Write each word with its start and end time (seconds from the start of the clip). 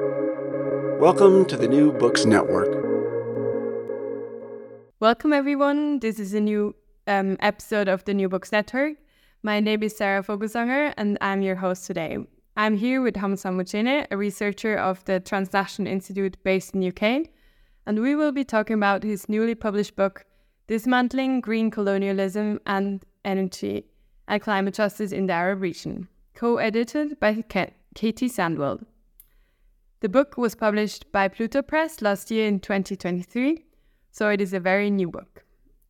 Welcome 0.00 1.44
to 1.44 1.56
the 1.56 1.68
New 1.68 1.92
Books 1.92 2.24
Network. 2.24 2.68
Welcome, 4.98 5.32
everyone. 5.32 6.00
This 6.00 6.18
is 6.18 6.34
a 6.34 6.40
new 6.40 6.74
um, 7.06 7.36
episode 7.38 7.86
of 7.86 8.04
the 8.04 8.12
New 8.12 8.28
Books 8.28 8.50
Network. 8.50 8.96
My 9.44 9.60
name 9.60 9.84
is 9.84 9.96
Sarah 9.96 10.24
Vogelsanger, 10.24 10.94
and 10.96 11.16
I'm 11.20 11.42
your 11.42 11.54
host 11.54 11.86
today. 11.86 12.18
I'm 12.56 12.76
here 12.76 13.02
with 13.02 13.14
Hamza 13.14 13.48
Hamouchene, 13.48 14.08
a 14.10 14.16
researcher 14.16 14.74
of 14.76 15.04
the 15.04 15.20
Transnational 15.20 15.92
Institute 15.92 16.42
based 16.42 16.74
in 16.74 16.88
UK, 16.88 17.28
and 17.86 18.00
we 18.00 18.16
will 18.16 18.32
be 18.32 18.42
talking 18.42 18.74
about 18.74 19.04
his 19.04 19.28
newly 19.28 19.54
published 19.54 19.94
book, 19.94 20.24
Dismantling 20.66 21.40
Green 21.40 21.70
Colonialism 21.70 22.58
and 22.66 23.04
Energy 23.24 23.84
and 24.26 24.42
Climate 24.42 24.74
Justice 24.74 25.12
in 25.12 25.26
the 25.26 25.34
Arab 25.34 25.62
Region, 25.62 26.08
co 26.34 26.56
edited 26.56 27.20
by 27.20 27.44
Katie 27.94 28.28
Sandwell. 28.28 28.84
The 30.04 30.10
book 30.10 30.36
was 30.36 30.54
published 30.54 31.10
by 31.12 31.28
Pluto 31.28 31.62
Press 31.62 32.02
last 32.02 32.30
year 32.30 32.46
in 32.46 32.60
2023, 32.60 33.64
so 34.10 34.28
it 34.28 34.38
is 34.38 34.52
a 34.52 34.60
very 34.60 34.90
new 34.90 35.08
book. 35.08 35.46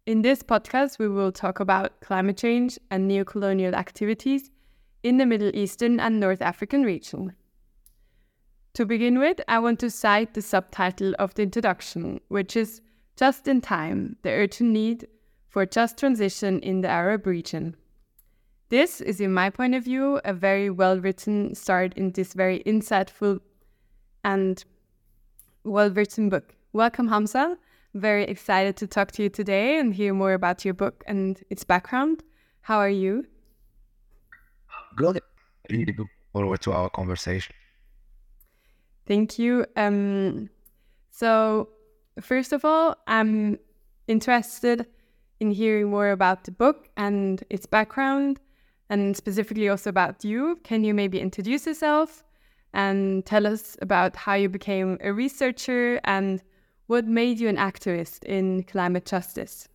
In 0.06 0.22
this 0.22 0.41
podcast, 0.41 1.00
we 1.00 1.09
will 1.09 1.32
talk 1.32 1.59
about 1.59 2.00
climate 2.00 2.36
change 2.36 2.78
and 2.92 3.10
neocolonial 3.10 3.72
activities 3.72 4.52
in 5.02 5.16
the 5.16 5.27
Middle 5.27 5.50
Eastern 5.52 5.98
and 5.98 6.20
North 6.20 6.42
African 6.42 6.84
region. 6.84 7.32
To 8.74 8.86
begin 8.86 9.19
with, 9.19 9.41
I 9.48 9.58
want 9.58 9.80
to 9.80 9.91
cite 9.91 10.34
the 10.34 10.42
subtitle 10.42 11.16
of 11.19 11.34
the 11.34 11.42
introduction, 11.42 12.20
which 12.28 12.56
is 12.56 12.83
Just 13.16 13.48
in 13.48 13.62
Time 13.62 14.14
The 14.22 14.30
Urgent 14.30 14.70
Need 14.70 15.08
for 15.48 15.66
Just 15.66 15.98
Transition 15.98 16.60
in 16.60 16.83
the 16.83 16.88
Arab 16.88 17.27
Region. 17.27 17.74
This 18.69 19.00
is, 19.00 19.20
in 19.20 19.34
my 19.34 19.50
point 19.50 19.74
of 19.74 19.83
view, 19.83 20.20
a 20.24 20.33
very 20.33 20.70
well 20.70 21.00
written 21.00 21.56
start 21.56 21.94
in 21.94 22.12
this 22.12 22.33
very 22.33 22.62
insightful 22.64 23.41
and 24.24 24.64
well 25.64 25.91
written 25.91 26.28
book. 26.28 26.55
Welcome, 26.73 27.09
Hamza. 27.09 27.56
Very 27.95 28.25
excited 28.25 28.77
to 28.78 28.86
talk 28.89 29.12
to 29.12 29.22
you 29.22 29.28
today 29.28 29.78
and 29.78 29.94
hear 29.94 30.12
more 30.12 30.33
about 30.33 30.64
your 30.64 30.75
book 30.75 31.05
and 31.06 31.41
its 31.50 31.62
background. 31.62 32.25
How 32.62 32.78
are 32.78 32.89
you? 32.89 33.27
Good. 34.97 35.20
Really 35.70 35.94
look 35.97 36.08
forward 36.33 36.61
to 36.62 36.72
our 36.72 36.91
conversation. 36.91 37.55
Thank 39.06 39.39
you. 39.39 39.66
Um, 39.77 40.50
so, 41.11 41.69
first 42.20 42.53
of 42.53 42.64
all, 42.64 42.97
I'm 43.06 43.59
interested 44.09 44.86
in 45.41 45.50
hearing 45.50 45.91
more 45.91 46.11
about 46.11 46.44
the 46.44 46.50
book 46.50 46.88
and 46.97 47.44
its 47.50 47.66
background, 47.66 48.41
and 48.88 49.16
specifically 49.16 49.69
also 49.69 49.91
about 49.91 50.25
you. 50.25 50.59
Can 50.64 50.84
you 50.84 50.94
maybe 50.94 51.20
introduce 51.20 51.66
yourself 51.66 52.25
and 52.75 53.25
tell 53.25 53.47
us 53.47 53.77
about 53.80 54.17
how 54.17 54.34
you 54.34 54.48
became 54.48 54.98
a 55.00 55.12
researcher 55.12 56.00
and 56.05 56.42
what 56.86 57.06
made 57.06 57.41
you 57.41 57.48
an 57.48 57.56
activist 57.56 58.25
in 58.25 58.64
climate 58.64 59.06
justice? 59.06 59.69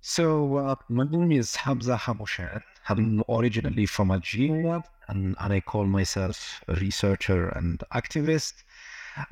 So, 0.00 0.56
uh, 0.58 0.74
my 0.90 1.04
name 1.04 1.32
is 1.32 1.56
Hamza 1.56 1.96
Hamouchene. 1.96 2.62
I'm 2.88 3.24
originally 3.28 3.86
from 3.86 4.10
Algeria 4.10 4.84
and, 5.08 5.34
and 5.40 5.52
I 5.52 5.60
call 5.60 5.86
myself 5.86 6.62
a 6.68 6.74
researcher 6.74 7.48
and 7.48 7.82
activist. 7.94 8.52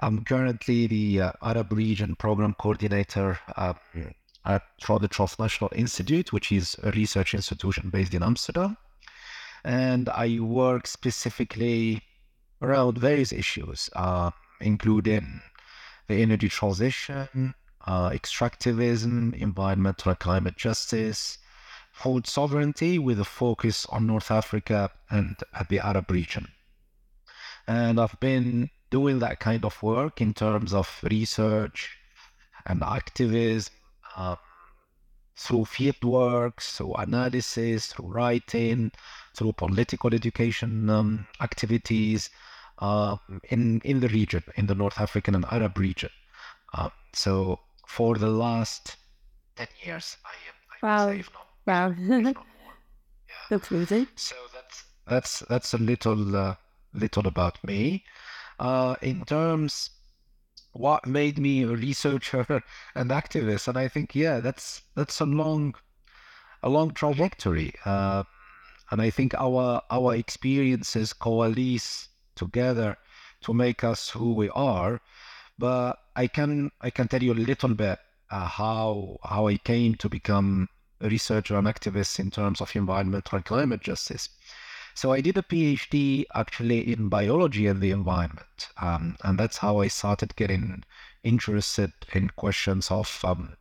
I'm 0.01 0.25
currently 0.25 0.87
the 0.87 1.21
uh, 1.21 1.33
Arab 1.43 1.73
Region 1.73 2.17
Program 2.17 2.55
Coordinator 2.55 3.39
um, 3.57 3.75
at 4.47 4.63
the 4.79 5.09
Transnational 5.09 5.71
Institute, 5.75 6.33
which 6.33 6.51
is 6.51 6.77
a 6.83 6.91
research 6.93 7.35
institution 7.35 7.91
based 7.91 8.15
in 8.15 8.23
Amsterdam. 8.23 8.79
And 9.65 10.09
I 10.09 10.39
work 10.41 10.87
specifically 10.87 12.03
around 12.61 12.99
various 12.99 13.33
issues, 13.33 13.91
uh, 13.95 14.31
including 14.61 15.41
the 16.09 16.23
energy 16.23 16.49
transition, 16.49 17.55
uh, 17.87 18.11
extractivism, 18.11 19.35
environmental 19.35 20.11
and 20.11 20.19
climate 20.19 20.57
justice, 20.57 21.39
food 21.93 22.27
sovereignty 22.27 22.99
with 22.99 23.21
a 23.21 23.25
focus 23.25 23.87
on 23.87 24.07
North 24.07 24.31
Africa 24.31 24.91
and 25.11 25.37
the 25.69 25.81
Arab 25.81 26.11
region. 26.11 26.49
And 27.67 28.01
I've 28.01 28.19
been 28.19 28.71
doing 28.91 29.21
that 29.21 29.41
kind 29.41 29.65
of 29.65 29.83
work 29.83 30.21
in 30.21 30.35
terms 30.35 30.75
of 30.75 30.89
research 31.03 31.97
and 32.67 32.83
activism 32.83 33.73
um, 34.17 34.37
through 35.37 35.65
field 35.65 36.05
work, 36.05 36.61
through 36.61 36.95
analysis, 36.95 37.87
through 37.87 38.09
writing, 38.09 38.93
through 39.35 39.53
political 39.53 40.15
education 40.15 40.91
um, 40.91 41.27
activities 41.41 42.31
uh, 42.79 43.17
in 43.51 43.81
in 43.85 44.01
the 44.01 44.09
region, 44.09 44.43
in 44.57 44.67
the 44.67 44.75
North 44.75 45.01
African 45.01 45.35
and 45.35 45.45
Arab 45.47 45.79
region. 45.79 46.11
Uh, 46.75 46.91
so 47.13 47.61
for 47.87 48.17
the 48.17 48.29
last 48.31 48.97
10 49.57 49.67
years. 49.85 50.17
I 50.25 50.35
am, 50.49 50.55
I 50.71 50.87
wow. 50.87 51.11
Say, 51.11 51.25
not, 51.35 51.47
wow. 51.67 51.95
yeah. 52.09 52.33
That's 53.51 53.71
amazing. 53.71 54.09
So 54.17 54.37
that's 54.55 54.85
that's 55.07 55.41
that's 55.41 55.75
a 55.75 55.79
little 55.79 56.37
uh, 56.37 56.55
little 56.95 57.27
about 57.27 57.63
me. 57.65 58.05
Uh, 58.59 58.97
in 59.03 59.25
terms, 59.25 59.91
what 60.73 61.07
made 61.07 61.39
me 61.39 61.65
a 61.65 61.69
researcher 61.69 62.63
and 62.95 63.11
activist, 63.11 63.69
and 63.69 63.77
I 63.77 63.89
think 63.89 64.15
yeah, 64.15 64.41
that's 64.41 64.83
that's 64.95 65.21
a 65.21 65.27
long, 65.27 65.75
a 66.63 66.69
long 66.69 66.93
trajectory. 66.93 67.75
Uh, 67.85 68.25
and 68.93 69.01
I 69.01 69.09
think 69.09 69.33
our 69.35 69.81
our 69.91 70.15
experiences 70.15 71.15
coalesce 71.15 72.11
together 72.37 72.99
to 73.41 73.55
make 73.55 73.83
us 73.83 74.11
who 74.11 74.35
we 74.35 74.51
are. 74.51 75.01
But 75.59 75.99
I 76.15 76.27
can 76.27 76.71
I 76.83 76.91
can 76.91 77.09
tell 77.09 77.23
you 77.23 77.33
a 77.33 77.47
little 77.51 77.75
bit 77.75 77.99
uh, 78.31 78.47
how 78.47 79.17
how 79.25 79.49
I 79.49 79.57
came 79.57 79.95
to 79.95 80.11
become 80.11 80.69
a 81.01 81.09
researcher 81.09 81.57
and 81.57 81.67
activist 81.67 82.21
in 82.21 82.31
terms 82.31 82.61
of 82.61 82.77
environmental 82.77 83.37
and 83.37 83.45
climate 83.47 83.81
justice. 83.81 84.29
So 84.95 85.11
I 85.11 85.23
did 85.23 85.39
a 85.39 85.43
PhD 85.43 86.27
actually 86.35 86.93
in 86.93 87.09
biology 87.09 87.67
and 87.69 87.81
the 87.81 87.93
environment, 87.93 88.69
um, 88.77 89.17
and 89.25 89.39
that's 89.39 89.57
how 89.57 89.81
I 89.81 89.89
started 89.89 90.37
getting 90.37 90.85
interested 91.25 91.93
in 92.13 92.29
questions 92.37 92.91
of 92.91 93.25
um, 93.25 93.57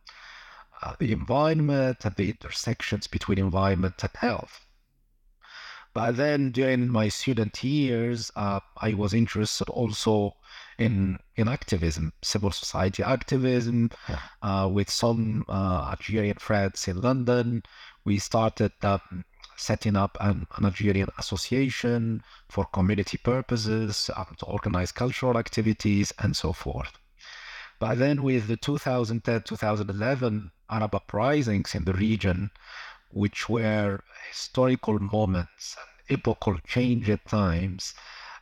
uh, 0.82 0.94
the 0.98 1.10
environment 1.10 2.04
and 2.04 2.14
the 2.16 2.28
intersections 2.28 3.06
between 3.06 3.38
environment 3.38 3.94
and 4.02 4.12
health. 4.18 4.66
But 5.94 6.16
then 6.16 6.52
during 6.52 6.88
my 6.88 7.08
student 7.08 7.62
years, 7.62 8.30
uh, 8.34 8.60
I 8.78 8.94
was 8.94 9.12
interested 9.12 9.68
also 9.68 10.36
in 10.78 11.18
in 11.36 11.48
activism, 11.48 12.12
civil 12.22 12.50
society 12.50 13.02
activism, 13.02 13.90
uh, 14.42 14.68
with 14.72 14.90
some 14.90 15.44
uh, 15.48 15.90
Algerian 15.90 16.38
friends 16.38 16.88
in 16.88 17.00
London. 17.00 17.62
We 18.04 18.18
started 18.18 18.72
um, 18.82 19.24
setting 19.56 19.96
up 19.96 20.16
an, 20.20 20.46
an, 20.56 20.64
Algerian 20.64 21.08
association 21.18 22.22
for 22.48 22.64
community 22.64 23.18
purposes 23.18 24.10
um, 24.16 24.34
to 24.38 24.46
organize 24.46 24.92
cultural 24.92 25.38
activities 25.38 26.12
and 26.18 26.34
so 26.34 26.52
forth. 26.52 26.98
But 27.78 27.98
then, 27.98 28.22
with 28.22 28.46
the 28.46 28.56
2010-2011 28.56 30.50
Arab 30.70 30.94
uprisings 30.94 31.74
in 31.74 31.84
the 31.84 31.92
region, 31.92 32.50
which 33.12 33.48
were 33.48 34.02
historical 34.28 34.98
moments 34.98 35.76
and 35.78 36.18
epochal 36.18 36.58
change 36.66 37.08
at 37.10 37.24
times, 37.26 37.94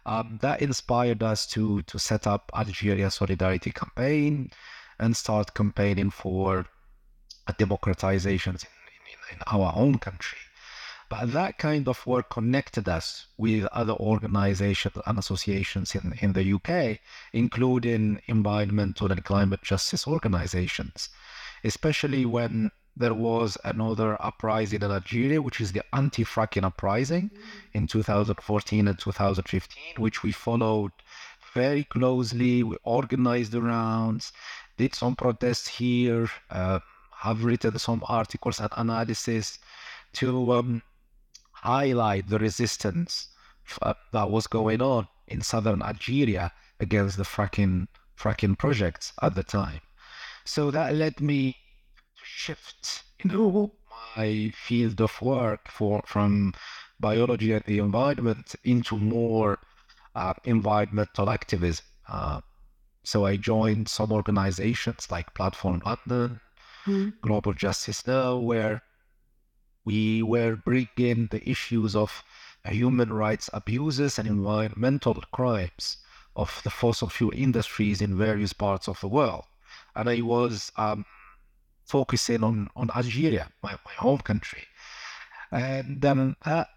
um, 0.07 0.39
that 0.43 0.63
inspired 0.63 1.23
us 1.23 1.47
to 1.47 1.83
to 1.83 1.99
set 1.99 2.27
up 2.27 2.51
Algeria 2.55 3.11
Solidarity 3.11 3.71
Campaign 3.71 4.51
and 4.99 5.17
start 5.17 5.55
campaigning 5.55 6.11
for 6.11 6.67
a 7.47 7.53
democratization 7.55 8.55
in, 8.55 8.61
in, 9.13 9.37
in 9.37 9.43
our 9.47 9.73
own 9.75 9.99
country. 9.99 10.39
But 11.11 11.33
that 11.33 11.59
kind 11.59 11.89
of 11.89 12.07
work 12.07 12.31
connected 12.31 12.89
us 12.89 13.27
with 13.37 13.65
other 13.73 13.95
organizations 13.95 14.97
and 15.05 15.19
associations 15.19 15.97
in, 15.97 16.15
in 16.21 16.35
the 16.35 16.53
UK, 16.55 17.01
including 17.33 18.23
environmental 18.27 19.11
and 19.11 19.25
climate 19.25 19.63
justice 19.63 20.07
organizations, 20.07 21.09
especially 21.65 22.25
when 22.25 22.71
there 22.97 23.15
was 23.15 23.57
another 23.65 24.21
uprising 24.23 24.83
in 24.83 24.91
Algeria, 24.91 25.41
which 25.41 25.61
is 25.61 25.73
the 25.73 25.83
anti-fracking 25.95 26.65
uprising 26.65 27.31
mm. 27.31 27.41
in 27.73 27.87
2014 27.87 28.89
and 28.89 28.99
2015, 28.99 29.83
which 29.99 30.23
we 30.23 30.33
followed 30.33 30.93
very 31.55 31.85
closely. 31.85 32.63
We 32.63 32.77
organized 32.83 33.53
the 33.53 33.63
rounds, 33.63 34.33
did 34.77 34.95
some 34.95 35.17
protests 35.17 35.69
here, 35.69 36.29
uh, 36.51 36.81
have 37.13 37.45
written 37.45 37.79
some 37.79 38.03
articles 38.09 38.61
and 38.61 38.71
analysis 38.77 39.59
to 40.15 40.53
um, 40.53 40.83
highlight 41.53 42.29
the 42.29 42.39
resistance 42.39 43.29
uh, 43.83 43.95
that 44.13 44.31
was 44.31 44.47
going 44.47 44.83
on 44.83 45.07
in 45.29 45.41
southern 45.43 45.83
Algeria 45.83 46.53
against 46.81 47.17
the 47.17 47.25
fracking 47.25 47.87
fracking 48.19 48.59
projects 48.59 49.13
at 49.23 49.35
the 49.35 49.43
time. 49.43 49.81
So 50.45 50.71
that 50.71 50.95
led 50.95 51.21
me 51.21 51.57
shift, 52.41 53.03
know, 53.25 53.71
my 54.17 54.53
field 54.57 55.01
of 55.01 55.21
work 55.21 55.69
for 55.69 56.03
from 56.07 56.55
biology 56.99 57.53
and 57.53 57.65
the 57.67 57.79
environment 57.79 58.55
into 58.65 58.97
more 58.97 59.59
uh, 60.15 60.35
environmental 60.45 61.29
activism. 61.29 61.85
Uh, 62.09 62.41
so 63.03 63.27
I 63.27 63.37
joined 63.37 63.89
some 63.89 64.11
organizations 64.13 65.11
like 65.11 65.35
Platform 65.35 65.83
London, 65.85 66.41
mm. 66.87 67.13
Global 67.21 67.53
Justice 67.53 68.07
Now, 68.07 68.37
where 68.37 68.83
we 69.85 70.23
were 70.23 70.57
bringing 70.57 71.29
the 71.31 71.43
issues 71.49 71.95
of 71.95 72.23
human 72.65 73.13
rights 73.13 73.51
abuses 73.53 74.19
and 74.19 74.29
environmental 74.29 75.15
crimes 75.33 75.97
of 76.37 76.61
the 76.65 76.71
fossil 76.71 77.09
fuel 77.09 77.33
industries 77.35 78.01
in 78.01 78.17
various 78.17 78.53
parts 78.53 78.89
of 78.89 79.01
the 79.01 79.09
world. 79.09 79.45
And 79.95 80.09
I 80.09 80.21
was 80.21 80.73
um, 80.77 81.05
focusing 81.91 82.43
on, 82.45 82.69
on 82.77 82.91
Algeria, 82.95 83.49
my, 83.63 83.73
my 83.85 83.93
home 83.99 84.19
country. 84.19 84.63
And 85.51 86.05
um, 86.05 86.37
that 86.45 86.69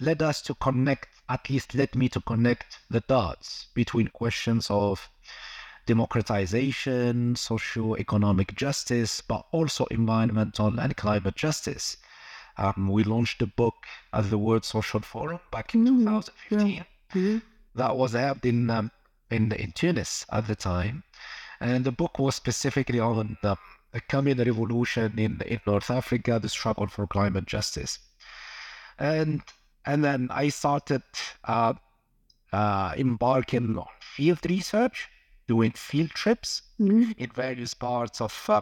led 0.00 0.22
us 0.22 0.42
to 0.42 0.54
connect, 0.54 1.08
at 1.28 1.48
least 1.50 1.74
led 1.74 1.94
me 1.94 2.08
to 2.10 2.20
connect 2.20 2.78
the 2.90 3.00
dots 3.00 3.66
between 3.74 4.08
questions 4.08 4.68
of 4.70 5.08
democratization, 5.86 7.36
socio-economic 7.36 8.54
justice, 8.56 9.20
but 9.20 9.46
also 9.52 9.84
environmental 9.86 10.78
and 10.80 10.96
climate 10.96 11.36
justice. 11.36 11.96
Um, 12.58 12.88
we 12.88 13.04
launched 13.04 13.38
the 13.38 13.46
book 13.46 13.74
at 14.12 14.30
the 14.30 14.38
World 14.38 14.64
Social 14.64 15.00
Forum 15.00 15.40
back 15.52 15.74
in 15.74 15.84
mm-hmm. 15.84 16.04
2015. 16.04 16.68
Yeah. 16.68 16.82
Mm-hmm. 17.14 17.38
That 17.74 17.96
was 17.96 18.12
held 18.12 18.44
in, 18.44 18.70
um, 18.70 18.90
in 19.30 19.52
in 19.52 19.72
Tunis 19.72 20.24
at 20.32 20.46
the 20.46 20.56
time, 20.56 21.04
and 21.60 21.84
the 21.84 21.92
book 21.92 22.18
was 22.18 22.34
specifically 22.34 23.00
on 23.00 23.36
the, 23.42 23.56
the 23.96 24.02
coming 24.02 24.36
revolution 24.36 25.18
in 25.18 25.40
in 25.46 25.60
North 25.66 25.90
Africa, 25.90 26.38
the 26.38 26.50
struggle 26.50 26.86
for 26.86 27.06
climate 27.06 27.46
justice, 27.46 27.98
and 28.98 29.42
and 29.86 30.04
then 30.04 30.28
I 30.30 30.50
started 30.50 31.02
uh, 31.44 31.72
uh, 32.52 32.92
embarking 32.98 33.78
on 33.78 33.86
field 34.00 34.40
research, 34.50 35.08
doing 35.48 35.72
field 35.72 36.10
trips 36.10 36.62
mm-hmm. 36.78 37.12
in 37.16 37.30
various 37.30 37.72
parts 37.72 38.20
of 38.20 38.34
uh, 38.50 38.60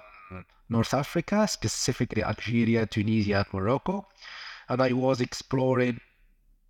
North 0.69 0.95
Africa, 0.95 1.49
specifically 1.49 2.23
Algeria, 2.23 2.87
Tunisia, 2.87 3.39
and 3.39 3.53
Morocco. 3.53 4.07
And 4.69 4.81
I 4.81 4.93
was 4.93 5.21
exploring, 5.21 6.01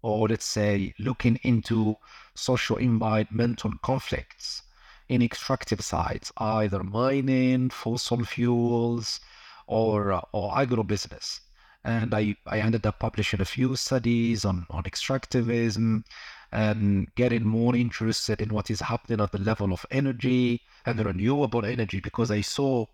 or 0.00 0.28
let's 0.28 0.46
say, 0.46 0.94
looking 0.98 1.38
into 1.42 1.96
social 2.34 2.78
environmental 2.78 3.72
conflicts 3.82 4.62
in 5.08 5.22
extractive 5.22 5.82
sites, 5.82 6.32
either 6.38 6.82
mining, 6.82 7.70
fossil 7.70 8.24
fuels, 8.24 9.20
or, 9.66 10.12
uh, 10.12 10.20
or 10.32 10.52
agrobusiness. 10.52 11.40
And 11.84 12.14
I, 12.14 12.36
I 12.46 12.60
ended 12.60 12.86
up 12.86 12.98
publishing 12.98 13.40
a 13.40 13.44
few 13.44 13.76
studies 13.76 14.44
on, 14.44 14.66
on 14.70 14.84
extractivism 14.84 16.04
and 16.50 17.14
getting 17.14 17.44
more 17.44 17.76
interested 17.76 18.40
in 18.40 18.48
what 18.48 18.70
is 18.70 18.80
happening 18.80 19.20
at 19.20 19.32
the 19.32 19.38
level 19.38 19.72
of 19.72 19.84
energy 19.90 20.62
and 20.86 20.98
the 20.98 21.04
renewable 21.04 21.64
energy 21.64 22.00
because 22.00 22.30
I 22.30 22.40
saw 22.40 22.86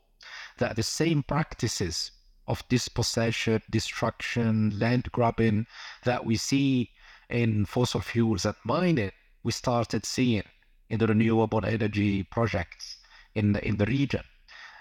that 0.59 0.77
the 0.77 0.83
same 0.83 1.23
practices 1.23 2.11
of 2.49 2.67
dispossession, 2.69 3.63
destruction, 3.71 4.77
land 4.79 5.13
grabbing 5.13 5.67
that 6.05 6.25
we 6.25 6.37
see 6.37 6.91
in 7.29 7.65
fossil 7.65 8.01
fuels 8.01 8.45
and 8.45 8.57
mining, 8.65 9.13
we 9.45 9.53
started 9.53 10.05
seeing 10.05 10.43
in 10.91 10.99
the 10.99 11.07
renewable 11.07 11.65
energy 11.65 12.23
projects 12.25 12.99
in 13.35 13.53
the, 13.53 13.67
in 13.67 13.77
the 13.77 13.87
region. 13.87 14.23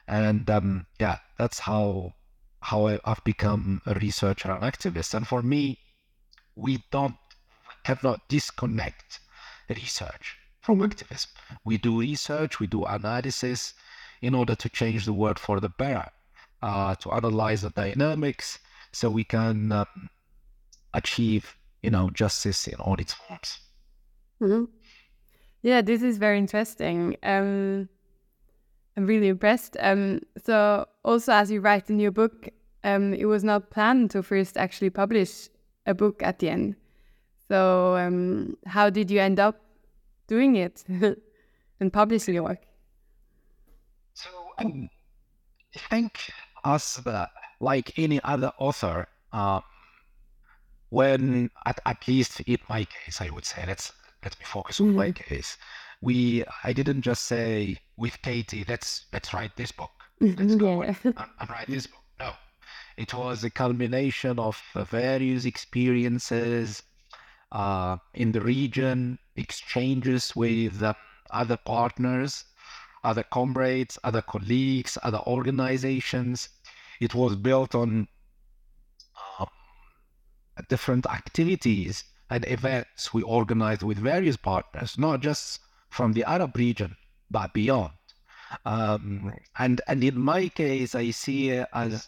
And 0.08 0.50
um, 0.50 0.88
yeah, 1.00 1.20
that's 1.38 1.60
how 1.60 2.14
how 2.62 2.88
I, 2.88 3.00
have 3.06 3.24
become 3.24 3.82
a 3.86 3.94
researcher 3.94 4.52
and 4.52 4.64
activist. 4.64 5.14
And 5.14 5.26
for 5.26 5.42
me, 5.42 5.80
we 6.56 6.84
don't 6.92 7.16
cannot 7.84 8.28
disconnect 8.28 9.20
research 9.70 10.38
from 10.62 10.82
activism. 10.82 11.32
We 11.64 11.78
do 11.78 12.00
research, 12.00 12.60
we 12.60 12.68
do 12.68 12.84
analysis, 12.84 13.74
in 14.22 14.36
order 14.36 14.56
to 14.56 14.70
change 14.70 15.06
the 15.06 15.14
world 15.14 15.40
for 15.40 15.60
the 15.60 15.70
better, 15.70 16.10
uh, 16.62 16.96
to 16.96 17.12
analyze 17.12 17.62
the 17.62 17.70
dynamics 17.70 18.60
so 18.92 19.10
we 19.10 19.24
can 19.24 19.72
um, 19.72 20.10
achieve, 20.94 21.56
you 21.82 21.92
know, 21.92 22.10
justice 22.10 22.68
in 22.68 22.76
all 22.76 22.96
its 22.96 23.14
forms. 23.14 23.60
Mm-hmm. 24.42 24.66
Yeah, 25.62 25.82
this 25.82 26.02
is 26.02 26.18
very 26.18 26.38
interesting. 26.38 27.18
Um, 27.24 27.90
I'm 28.96 29.06
really 29.06 29.28
impressed. 29.28 29.78
Um, 29.80 30.22
so, 30.44 30.86
also 31.04 31.34
as 31.34 31.52
you 31.52 31.62
write 31.62 31.90
in 31.90 32.00
your 32.00 32.12
book, 32.12 32.50
um, 32.84 33.14
it 33.14 33.26
was 33.26 33.44
not 33.44 33.70
planned 33.70 34.12
to 34.12 34.24
first 34.24 34.58
actually 34.58 34.90
publish 34.90 35.50
a 35.86 35.94
book 35.94 36.24
at 36.24 36.40
the 36.40 36.50
end. 36.50 36.76
So, 37.50 37.98
um, 37.98 38.58
how 38.66 38.90
did 38.90 39.12
you 39.12 39.20
end 39.20 39.40
up 39.40 39.60
doing 40.28 40.56
it 40.56 40.84
and 41.80 41.92
publishing 41.92 42.36
your 42.36 42.44
work? 42.44 42.62
So, 44.14 44.30
I 44.58 44.90
think 45.90 46.32
as 46.64 47.02
like 47.60 47.98
any 47.98 48.22
other 48.24 48.52
author, 48.58 49.08
uh, 49.34 49.62
when 50.90 51.50
at, 51.66 51.80
at 51.86 52.08
least 52.08 52.40
in 52.42 52.58
my 52.70 52.86
case, 52.86 53.22
I 53.22 53.30
would 53.30 53.46
say 53.46 53.64
let's 53.68 53.94
let 54.24 54.38
me 54.40 54.46
focus 54.46 54.80
on 54.80 54.88
mm-hmm. 54.88 54.98
my 54.98 55.12
case. 55.12 55.58
We 56.02 56.44
I 56.64 56.74
didn't 56.74 57.02
just 57.02 57.26
say 57.26 57.78
with 57.98 58.22
Katie, 58.22 58.66
let's 58.68 59.06
let's 59.14 59.34
write 59.34 59.56
this 59.56 59.72
book. 59.72 59.92
Let's 60.22 60.36
mm-hmm, 60.36 60.58
go 60.58 60.84
yeah. 60.84 60.96
and, 61.04 61.16
and, 61.40 61.50
write 61.50 61.68
this 61.68 61.88
book. 61.88 62.04
No, 62.20 62.32
it 62.98 63.14
was 63.14 63.44
a 63.44 63.50
culmination 63.50 64.40
of 64.40 64.62
various 64.76 65.46
experiences 65.46 66.84
uh, 67.52 67.98
in 68.14 68.32
the 68.32 68.42
region, 68.42 69.18
exchanges 69.36 70.36
with 70.36 70.84
uh, 70.84 70.94
other 71.32 71.58
partners 71.58 72.46
other 73.04 73.24
comrades, 73.24 73.98
other 74.04 74.22
colleagues, 74.22 74.98
other 75.04 75.20
organizations. 75.20 76.50
It 77.00 77.16
was 77.16 77.36
built 77.36 77.76
on 77.76 78.08
uh, 79.40 79.46
different 80.68 81.06
activities 81.06 82.04
and 82.30 82.46
events 82.48 83.14
we 83.14 83.22
organized 83.24 83.84
with 83.84 83.98
various 83.98 84.38
partners, 84.38 84.98
not 84.98 85.22
just 85.22 85.60
from 85.90 86.14
the 86.14 86.24
Arab 86.24 86.56
region, 86.56 86.96
but 87.32 87.54
beyond. 87.54 87.94
Um, 88.66 89.34
and 89.58 89.82
and 89.88 90.04
in 90.04 90.20
my 90.20 90.48
case, 90.50 90.96
I 90.96 91.12
see 91.12 91.50
it 91.50 91.68
as 91.74 92.08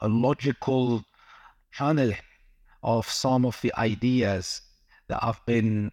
a 0.00 0.08
logical 0.08 1.04
channeling 1.72 2.16
of 2.82 3.08
some 3.08 3.44
of 3.44 3.60
the 3.60 3.72
ideas 3.76 4.62
that 5.08 5.22
I've 5.22 5.44
been 5.44 5.92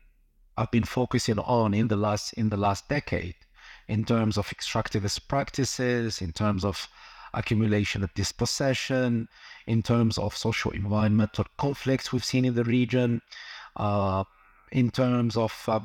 I've 0.57 0.71
been 0.71 0.85
focusing 0.85 1.39
on 1.39 1.73
in 1.73 1.87
the 1.87 1.97
last 1.97 2.33
in 2.33 2.49
the 2.49 2.57
last 2.57 2.87
decade 2.87 3.35
in 3.87 4.03
terms 4.03 4.37
of 4.37 4.47
extractivist 4.49 5.27
practices, 5.27 6.21
in 6.21 6.31
terms 6.31 6.65
of 6.65 6.87
accumulation 7.37 8.03
of 8.03 8.13
dispossession, 8.13 9.27
in 9.67 9.83
terms 9.83 10.17
of 10.17 10.35
social 10.35 10.71
environmental 10.71 11.45
conflicts 11.57 12.11
we've 12.11 12.25
seen 12.25 12.45
in 12.45 12.55
the 12.55 12.63
region, 12.63 13.21
uh, 13.75 14.23
in 14.71 14.89
terms 14.89 15.37
of 15.37 15.53
uh, 15.67 15.79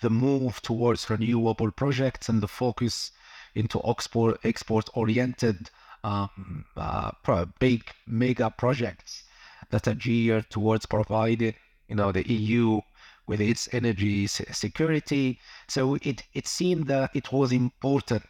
the 0.00 0.10
move 0.10 0.60
towards 0.62 1.10
renewable 1.10 1.70
projects 1.70 2.28
and 2.28 2.40
the 2.40 2.48
focus 2.48 3.12
into 3.54 3.80
export 3.88 4.38
export 4.44 4.88
oriented 4.94 5.70
um, 6.04 6.64
uh, 6.76 7.10
big 7.58 7.82
mega 8.06 8.50
projects 8.50 9.24
that 9.70 9.88
are 9.88 9.94
geared 9.94 10.48
towards 10.50 10.86
providing 10.86 11.54
you 11.88 11.96
know 11.96 12.12
the 12.12 12.26
EU 12.30 12.80
with 13.26 13.40
its 13.40 13.68
energy 13.72 14.26
security. 14.26 15.38
So 15.68 15.96
it, 15.96 16.22
it 16.32 16.46
seemed 16.46 16.86
that 16.86 17.10
it 17.14 17.30
was 17.30 17.52
important 17.52 18.24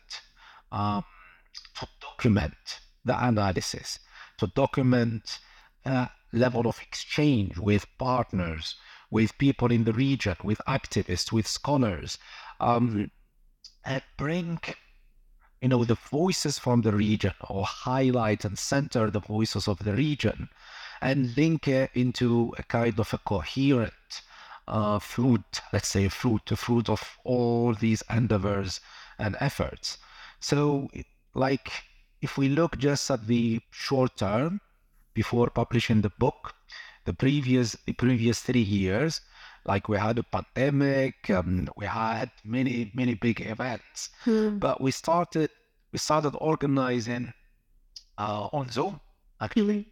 um, 0.73 1.05
to 1.79 1.89
document 2.01 2.81
the 3.05 3.27
analysis, 3.27 3.99
to 4.39 4.47
document 4.49 5.39
a 5.85 6.11
level 6.33 6.67
of 6.67 6.81
exchange 6.81 7.57
with 7.59 7.87
partners, 7.99 8.77
with 9.11 9.39
people 9.39 9.73
in 9.73 9.85
the 9.85 9.93
region, 9.93 10.37
with 10.43 10.61
activists, 10.69 11.33
with 11.33 11.47
scholars, 11.47 12.19
um, 12.61 13.11
and 13.85 14.03
bring 14.17 14.59
you 15.61 15.69
know 15.69 15.85
the 15.85 15.95
voices 15.95 16.59
from 16.59 16.83
the 16.83 16.93
region 16.93 17.35
or 17.49 17.65
highlight 17.65 18.45
and 18.45 18.59
center 18.59 19.11
the 19.11 19.21
voices 19.21 19.67
of 19.67 19.79
the 19.81 19.93
region 19.93 20.49
and 21.01 21.37
link 21.37 21.67
it 21.69 21.91
into 21.95 22.53
a 22.59 22.63
kind 22.65 22.99
of 22.99 23.13
a 23.13 23.19
coherent 23.19 24.23
uh, 24.67 24.99
fruit, 24.99 25.61
let's 25.73 25.89
say 25.89 26.09
fruit, 26.09 26.43
the 26.47 26.57
fruit 26.57 26.89
of 26.89 27.19
all 27.25 27.75
these 27.75 28.03
endeavors 28.11 28.81
and 29.19 29.37
efforts. 29.41 29.99
So, 30.41 30.89
like, 31.39 31.71
if 32.21 32.37
we 32.37 32.49
look 32.49 32.79
just 32.79 33.11
at 33.11 33.27
the 33.27 33.61
short 33.71 34.17
term 34.17 34.61
before 35.15 35.51
publishing 35.51 36.01
the 36.03 36.13
book, 36.19 36.55
the 37.05 37.15
previous 37.15 37.77
the 37.87 37.93
previous 37.93 38.41
three 38.41 38.63
years, 38.63 39.21
like 39.65 39.89
we 39.89 39.97
had 39.97 40.19
a 40.19 40.23
pandemic, 40.23 41.31
um, 41.31 41.69
we 41.77 41.87
had 41.87 42.31
many 42.45 42.91
many 42.95 43.15
big 43.15 43.41
events, 43.41 44.11
hmm. 44.25 44.59
but 44.59 44.81
we 44.81 44.91
started 44.91 45.51
we 45.93 45.99
started 45.99 46.35
organizing 46.41 47.33
uh, 48.19 48.49
on 48.53 48.69
Zoom 48.71 49.01
actually. 49.41 49.87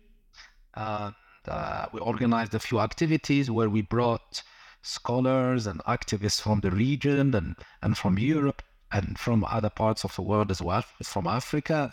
Uh, 0.75 1.13
uh, 1.49 1.87
we 1.93 2.01
organized 2.01 2.55
a 2.55 2.59
few 2.59 2.81
activities 2.81 3.51
where 3.51 3.71
we 3.71 3.83
brought 3.83 4.43
scholars 4.83 5.67
and 5.67 5.81
activists 5.85 6.41
from 6.41 6.61
the 6.61 6.71
region 6.71 7.35
and, 7.35 7.57
and 7.83 7.97
from 7.97 8.19
Europe 8.19 8.63
and 8.97 9.19
from 9.19 9.45
other 9.45 9.69
parts 9.69 10.05
of 10.05 10.15
the 10.17 10.23
world 10.23 10.51
as 10.51 10.63
well, 10.63 10.85
from 11.03 11.27
Africa, 11.27 11.93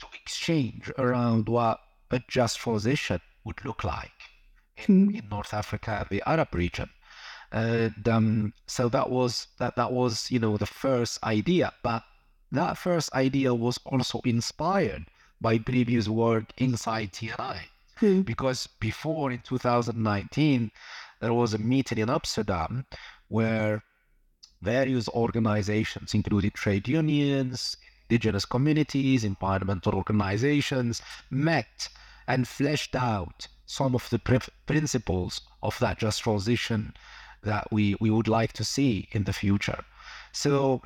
to 0.00 0.06
exchange 0.20 0.90
around 0.98 1.48
what 1.48 1.78
a 2.10 2.20
just 2.28 2.58
transition 2.58 3.20
would 3.44 3.64
look 3.64 3.84
like 3.84 4.18
in, 4.88 5.14
in 5.14 5.28
North 5.30 5.54
Africa, 5.54 6.06
the 6.10 6.22
Arab 6.26 6.52
region. 6.54 6.90
And 7.52 8.08
um, 8.08 8.52
so 8.66 8.88
that 8.88 9.10
was 9.10 9.46
that 9.58 9.76
that 9.76 9.92
was 9.92 10.30
you 10.30 10.38
know 10.38 10.56
the 10.56 10.66
first 10.66 11.22
idea, 11.24 11.72
but 11.82 12.02
that 12.52 12.78
first 12.78 13.12
idea 13.14 13.54
was 13.54 13.78
also 13.84 14.20
inspired 14.24 15.06
by 15.40 15.58
previous 15.58 16.08
work 16.08 16.52
inside 16.58 17.12
TNI. 17.12 17.58
Hmm. 17.96 18.22
Because 18.22 18.66
before 18.80 19.30
in 19.30 19.40
2019, 19.40 20.70
there 21.20 21.34
was 21.34 21.54
a 21.54 21.58
meeting 21.58 21.98
in 21.98 22.10
Amsterdam 22.10 22.86
where 23.28 23.82
various 24.62 25.08
organizations, 25.08 26.14
including 26.14 26.50
trade 26.50 26.88
unions, 26.88 27.76
indigenous 28.08 28.44
communities, 28.44 29.24
environmental 29.24 29.94
organizations, 29.94 31.00
met 31.30 31.88
and 32.26 32.46
fleshed 32.46 32.94
out 32.94 33.48
some 33.66 33.94
of 33.94 34.08
the 34.10 34.18
principles 34.66 35.40
of 35.62 35.78
that 35.78 35.98
just 35.98 36.22
transition 36.22 36.92
that 37.42 37.66
we, 37.72 37.96
we 38.00 38.10
would 38.10 38.28
like 38.28 38.52
to 38.52 38.64
see 38.64 39.08
in 39.12 39.24
the 39.24 39.32
future. 39.32 39.84
So 40.32 40.82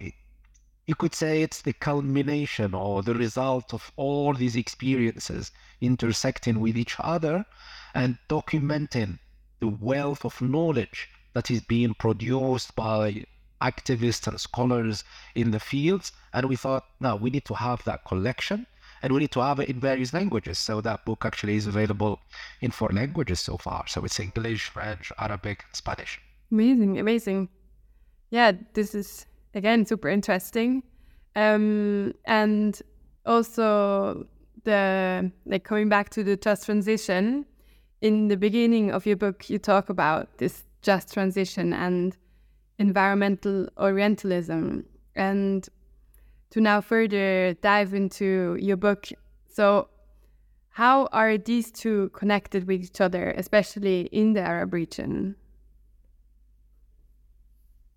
you 0.87 0.95
could 0.95 1.14
say 1.14 1.43
it's 1.43 1.62
the 1.62 1.73
culmination 1.73 2.75
or 2.75 3.02
the 3.02 3.14
result 3.14 3.73
of 3.73 3.90
all 3.97 4.35
these 4.35 4.54
experiences 4.54 5.50
intersecting 5.81 6.61
with 6.61 6.76
each 6.76 6.97
other 6.99 7.47
and 7.95 8.19
documenting 8.28 9.19
the 9.61 9.69
wealth 9.69 10.25
of 10.25 10.43
knowledge 10.43 11.09
that 11.33 11.50
is 11.50 11.62
being 11.62 11.95
produced 11.95 12.75
by 12.76 13.25
activists 13.62 14.26
and 14.26 14.40
scholars 14.40 15.04
in 15.34 15.50
the 15.50 15.61
fields. 15.61 16.12
And 16.32 16.49
we 16.49 16.56
thought, 16.56 16.84
no, 17.00 17.16
we 17.16 17.30
need 17.30 17.44
to 17.46 17.54
have 17.54 17.82
that 17.84 18.04
collection 18.04 18.66
and 19.02 19.12
we 19.12 19.20
need 19.20 19.32
to 19.32 19.40
have 19.40 19.61
it 19.61 19.68
in 19.68 19.80
various 19.80 20.12
languages. 20.14 20.58
So 20.58 20.80
that 20.80 21.04
book 21.04 21.25
actually 21.25 21.56
is 21.56 21.66
available 21.66 22.20
in 22.61 22.70
four 22.70 22.88
languages 22.90 23.40
so 23.40 23.56
far. 23.56 23.87
So 23.87 24.04
it's 24.04 24.18
English, 24.18 24.70
French, 24.70 25.12
Arabic, 25.18 25.64
Spanish. 25.73 26.20
Amazing, 26.50 26.99
amazing. 26.99 27.49
Yeah, 28.30 28.52
this 28.73 28.94
is 28.94 29.26
again 29.54 29.87
super 29.87 30.08
interesting 30.08 30.82
um, 31.37 32.12
and 32.25 32.80
also 33.26 34.26
the 34.64 35.30
like 35.46 35.64
coming 35.64 35.88
back 35.88 36.11
to 36.11 36.25
the 36.25 36.37
just 36.37 36.66
transition 36.66 37.44
in 38.00 38.28
the 38.28 38.37
beginning 38.37 38.90
of 38.90 39.06
your 39.06 39.16
book 39.16 39.49
you 39.49 39.58
talk 39.58 39.88
about 39.88 40.38
this 40.38 40.64
just 40.82 41.12
transition 41.12 41.73
and 41.73 42.16
environmental 42.78 43.69
orientalism 43.78 44.85
and 45.14 45.69
to 46.50 46.61
now 46.61 46.81
further 46.81 47.54
dive 47.62 47.95
into 47.95 48.57
your 48.61 48.76
book 48.76 49.09
so 49.47 49.88
how 50.71 51.07
are 51.12 51.38
these 51.38 51.71
two 51.71 52.09
connected 52.11 52.66
with 52.66 52.83
each 52.83 53.00
other 53.00 53.31
especially 53.37 54.02
in 54.12 54.33
the 54.33 54.40
arab 54.40 54.73
region 54.73 55.37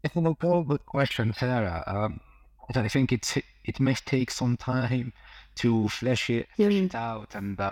it's 0.03 0.15
a 0.15 0.63
good 0.63 0.85
question, 0.85 1.33
Sarah. 1.33 1.83
Um, 1.85 2.21
I 2.73 2.87
think 2.87 3.11
it's 3.11 3.37
it 3.65 3.79
may 3.79 3.95
take 3.95 4.31
some 4.31 4.55
time 4.55 5.11
to 5.55 5.89
flesh 5.89 6.29
it, 6.29 6.47
flesh 6.55 6.73
it 6.73 6.95
out 6.95 7.35
and 7.35 7.59
uh, 7.59 7.71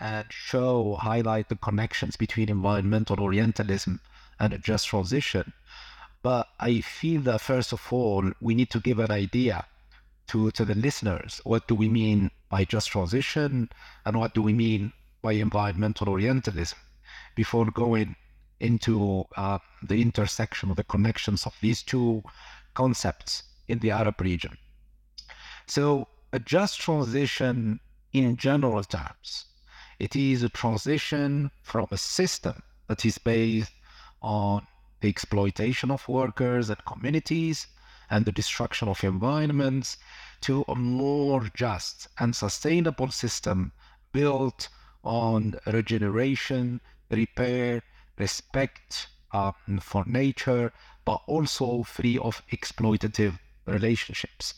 and 0.00 0.26
show, 0.30 0.96
highlight 1.00 1.48
the 1.48 1.56
connections 1.56 2.16
between 2.16 2.48
environmental 2.48 3.20
Orientalism 3.20 4.00
and 4.40 4.52
a 4.52 4.58
just 4.58 4.86
transition. 4.88 5.52
But 6.24 6.48
I 6.58 6.80
feel 6.80 7.20
that 7.28 7.42
first 7.42 7.74
of 7.74 7.92
all, 7.92 8.32
we 8.40 8.54
need 8.54 8.70
to 8.70 8.80
give 8.80 8.98
an 8.98 9.10
idea 9.10 9.66
to, 10.28 10.50
to 10.52 10.64
the 10.64 10.74
listeners. 10.74 11.42
What 11.44 11.68
do 11.68 11.74
we 11.74 11.90
mean 11.90 12.30
by 12.48 12.64
just 12.64 12.88
transition 12.88 13.68
and 14.06 14.18
what 14.18 14.32
do 14.32 14.40
we 14.40 14.54
mean 14.54 14.94
by 15.20 15.32
environmental 15.32 16.08
Orientalism 16.08 16.78
before 17.34 17.70
going 17.70 18.16
into 18.58 19.26
uh, 19.36 19.58
the 19.82 20.00
intersection 20.00 20.70
or 20.70 20.74
the 20.74 20.84
connections 20.84 21.44
of 21.44 21.54
these 21.60 21.82
two 21.82 22.22
concepts 22.72 23.42
in 23.68 23.80
the 23.80 23.90
Arab 23.90 24.18
region. 24.22 24.56
So, 25.66 26.08
a 26.32 26.38
just 26.38 26.80
transition 26.80 27.80
in 28.14 28.38
general 28.38 28.82
terms, 28.82 29.44
it 29.98 30.16
is 30.16 30.42
a 30.42 30.48
transition 30.48 31.50
from 31.62 31.88
a 31.90 31.98
system 31.98 32.62
that 32.88 33.04
is 33.04 33.18
based 33.18 33.72
on 34.22 34.66
the 35.04 35.10
exploitation 35.10 35.90
of 35.90 36.08
workers 36.08 36.70
and 36.70 36.82
communities 36.86 37.66
and 38.08 38.24
the 38.24 38.32
destruction 38.32 38.88
of 38.88 39.04
environments 39.04 39.98
to 40.40 40.64
a 40.66 40.74
more 40.74 41.50
just 41.54 42.08
and 42.18 42.34
sustainable 42.34 43.10
system 43.10 43.70
built 44.12 44.68
on 45.02 45.54
regeneration, 45.66 46.80
repair, 47.10 47.82
respect 48.16 49.08
um, 49.32 49.78
for 49.78 50.04
nature, 50.06 50.72
but 51.04 51.20
also 51.26 51.82
free 51.82 52.16
of 52.16 52.42
exploitative 52.50 53.38
relationships. 53.66 54.54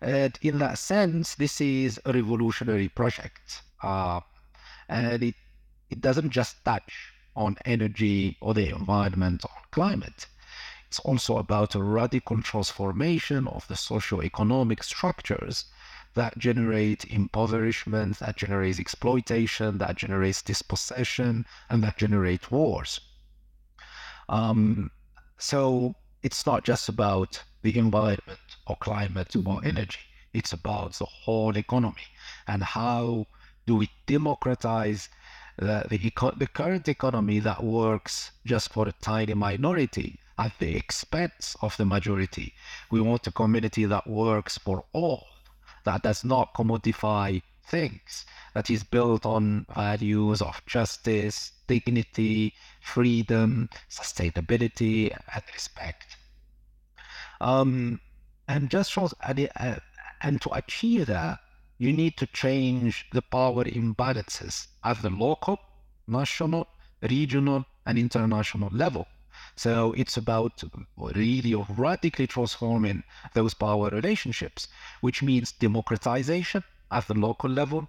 And 0.00 0.36
in 0.42 0.58
that 0.58 0.78
sense, 0.78 1.36
this 1.36 1.60
is 1.60 2.00
a 2.04 2.12
revolutionary 2.12 2.88
project. 2.88 3.62
Uh, 3.80 4.18
and 4.88 5.22
it, 5.22 5.36
it 5.90 6.00
doesn't 6.00 6.30
just 6.30 6.64
touch 6.64 7.09
on 7.40 7.56
energy 7.64 8.36
or 8.40 8.52
the 8.54 8.68
environment 8.68 9.44
or 9.44 9.50
climate. 9.70 10.26
It's 10.86 11.00
also 11.00 11.38
about 11.38 11.74
a 11.74 11.82
radical 11.82 12.42
transformation 12.42 13.48
of 13.48 13.66
the 13.68 13.76
socio-economic 13.76 14.82
structures 14.82 15.64
that 16.14 16.36
generate 16.36 17.04
impoverishment, 17.04 18.18
that 18.18 18.36
generates 18.36 18.78
exploitation, 18.80 19.78
that 19.78 19.96
generates 19.96 20.42
dispossession, 20.42 21.46
and 21.70 21.82
that 21.84 21.96
generate 21.96 22.50
wars. 22.50 23.00
Um, 24.28 24.90
so 25.38 25.94
it's 26.22 26.44
not 26.44 26.64
just 26.64 26.88
about 26.88 27.42
the 27.62 27.78
environment 27.78 28.40
or 28.66 28.76
climate 28.76 29.34
or 29.36 29.40
mm-hmm. 29.40 29.66
energy. 29.66 30.00
It's 30.32 30.52
about 30.52 30.92
the 30.94 31.06
whole 31.06 31.56
economy 31.56 32.08
and 32.46 32.62
how 32.62 33.26
do 33.66 33.76
we 33.76 33.88
democratize 34.06 35.08
the, 35.60 35.84
the, 35.90 36.32
the 36.38 36.46
current 36.46 36.88
economy 36.88 37.38
that 37.38 37.62
works 37.62 38.32
just 38.46 38.72
for 38.72 38.88
a 38.88 38.92
tiny 38.92 39.34
minority 39.34 40.18
at 40.38 40.52
the 40.58 40.74
expense 40.74 41.54
of 41.60 41.76
the 41.76 41.84
majority. 41.84 42.54
We 42.90 43.02
want 43.02 43.26
a 43.26 43.30
community 43.30 43.84
that 43.84 44.06
works 44.06 44.56
for 44.56 44.84
all 44.94 45.26
that 45.84 46.02
does 46.02 46.24
not 46.24 46.54
commodify 46.54 47.42
things, 47.66 48.24
that 48.54 48.70
is 48.70 48.82
built 48.82 49.26
on 49.26 49.66
values 49.74 50.40
of 50.40 50.64
justice, 50.66 51.52
dignity, 51.66 52.54
freedom, 52.80 53.68
sustainability, 53.90 55.14
and 55.34 55.42
respect. 55.52 56.16
Um, 57.40 58.00
and 58.48 58.70
just 58.70 58.96
and, 58.96 59.50
uh, 59.56 59.76
and 60.22 60.40
to 60.40 60.50
achieve 60.54 61.06
that, 61.06 61.38
you 61.80 61.94
need 61.94 62.14
to 62.14 62.26
change 62.26 63.06
the 63.10 63.22
power 63.22 63.64
imbalances 63.64 64.66
at 64.84 65.00
the 65.00 65.08
local, 65.08 65.58
national, 66.06 66.68
regional, 67.00 67.64
and 67.86 67.98
international 67.98 68.68
level. 68.70 69.06
So 69.56 69.94
it's 69.96 70.18
about 70.18 70.62
really 70.98 71.54
radically 71.70 72.26
transforming 72.26 73.02
those 73.32 73.54
power 73.54 73.88
relationships, 73.88 74.68
which 75.00 75.22
means 75.22 75.52
democratization 75.52 76.62
at 76.90 77.08
the 77.08 77.14
local 77.14 77.48
level, 77.48 77.88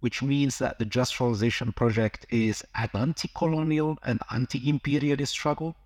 which 0.00 0.20
means 0.20 0.58
that 0.58 0.80
the 0.80 0.84
Just 0.84 1.14
Transition 1.14 1.70
Project 1.70 2.26
is 2.30 2.64
an 2.74 2.90
anti 2.94 3.28
colonial 3.36 3.98
and 4.02 4.20
anti 4.32 4.68
imperialist 4.68 5.32
struggle. 5.32 5.76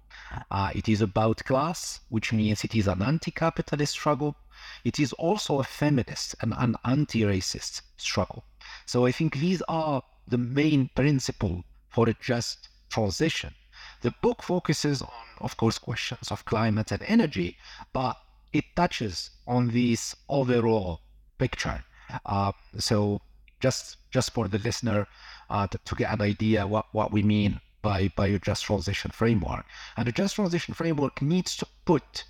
Uh, 0.50 0.70
it 0.74 0.88
is 0.88 1.00
about 1.00 1.44
class, 1.44 2.00
which 2.08 2.32
means 2.32 2.64
it 2.64 2.74
is 2.74 2.86
an 2.86 3.02
anti 3.02 3.30
capitalist 3.30 3.92
struggle. 3.92 4.36
It 4.84 5.00
is 5.00 5.12
also 5.14 5.60
a 5.60 5.64
feminist 5.64 6.34
and 6.40 6.54
an 6.56 6.76
anti 6.84 7.22
racist 7.22 7.82
struggle. 7.96 8.44
So 8.86 9.06
I 9.06 9.12
think 9.12 9.36
these 9.36 9.62
are 9.68 10.02
the 10.26 10.38
main 10.38 10.90
principle 10.94 11.64
for 11.88 12.08
a 12.08 12.14
just 12.14 12.68
transition. 12.88 13.54
The 14.02 14.14
book 14.22 14.42
focuses 14.42 15.02
on, 15.02 15.26
of 15.38 15.56
course, 15.56 15.78
questions 15.78 16.30
of 16.30 16.44
climate 16.44 16.92
and 16.92 17.02
energy, 17.02 17.56
but 17.92 18.16
it 18.52 18.64
touches 18.76 19.30
on 19.46 19.68
this 19.68 20.14
overall 20.28 21.00
picture. 21.38 21.84
Uh, 22.26 22.52
so 22.78 23.20
just 23.60 23.96
just 24.10 24.32
for 24.34 24.48
the 24.48 24.58
listener 24.58 25.06
uh, 25.48 25.66
to, 25.66 25.78
to, 25.78 25.94
get 25.94 26.12
an 26.12 26.20
idea 26.20 26.66
what, 26.66 26.86
what 26.92 27.12
we 27.12 27.22
mean 27.22 27.60
by, 27.82 28.08
by 28.16 28.28
a 28.28 28.38
just 28.38 28.64
transition 28.64 29.10
framework. 29.10 29.66
And 29.96 30.08
a 30.08 30.12
just 30.12 30.36
transition 30.36 30.74
framework 30.74 31.20
needs 31.20 31.56
to 31.56 31.66
put 31.84 32.24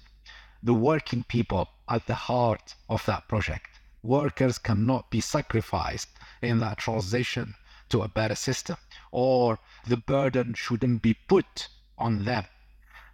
the 0.63 0.75
working 0.75 1.25
people 1.25 1.69
at 1.89 2.07
the 2.07 2.15
heart 2.15 2.75
of 2.89 3.05
that 3.07 3.29
project. 3.29 3.69
Workers 4.03 4.59
cannot 4.59 5.11
be 5.11 5.21
sacrificed 5.21 6.09
in 6.41 6.59
that 6.61 6.79
transition 6.79 7.55
to 7.91 8.03
a 8.03 8.09
better 8.09 8.35
system, 8.35 8.77
or 9.11 9.59
the 9.87 9.97
burden 9.99 10.55
shouldn't 10.55 11.03
be 11.03 11.15
put 11.15 11.69
on 11.99 12.25
them. 12.25 12.45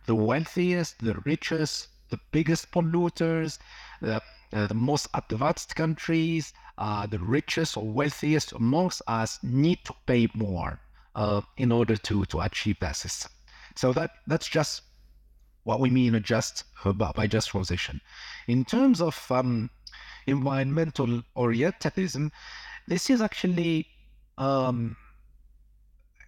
the 0.07 0.15
wealthiest, 0.15 0.99
the 1.01 1.15
richest, 1.27 1.89
the 2.11 2.19
biggest 2.33 2.71
polluters, 2.73 3.59
the, 4.01 4.23
uh, 4.53 4.67
the 4.67 4.75
most 4.75 5.07
advanced 5.13 5.77
countries, 5.77 6.55
uh, 6.79 7.07
the 7.07 7.19
richest 7.19 7.77
or 7.77 7.85
wealthiest 7.85 8.53
amongst 8.53 9.03
us 9.07 9.39
need 9.43 9.85
to 9.85 9.95
pay 10.07 10.29
more 10.35 10.81
uh, 11.19 11.41
in 11.57 11.73
order 11.73 11.97
to, 11.97 12.25
to 12.27 12.41
achieve 12.41 12.79
that 12.81 12.97
system. 12.97 13.31
So 13.75 13.93
that 13.93 14.11
that's 14.27 14.49
just 14.49 14.83
what 15.65 15.81
we 15.81 15.91
mean 15.91 16.21
just 16.23 16.65
by 17.17 17.27
just 17.27 17.51
transition. 17.51 18.01
In 18.47 18.65
terms 18.65 19.01
of 19.01 19.17
um, 19.31 19.71
environmental 20.27 21.23
Orientalism, 21.37 22.31
this 22.87 23.11
is 23.11 23.21
actually 23.21 23.87
um, 24.39 24.97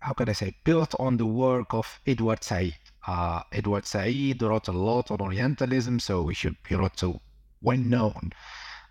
how 0.01 0.13
can 0.13 0.29
I 0.29 0.33
say 0.33 0.57
built 0.65 0.95
on 0.99 1.17
the 1.17 1.27
work 1.27 1.73
of 1.73 2.01
Edward 2.07 2.43
Said. 2.43 2.75
Uh, 3.07 3.43
Edward 3.53 3.87
Said 3.87 4.43
wrote 4.43 4.69
a 4.69 4.73
lot 4.73 5.11
on 5.11 5.21
Orientalism, 5.21 6.01
so 6.01 6.23
we 6.23 6.35
should 6.35 6.57
he 6.69 6.75
wrote 6.75 7.03
a 7.03 7.15
well-known, 7.63 8.33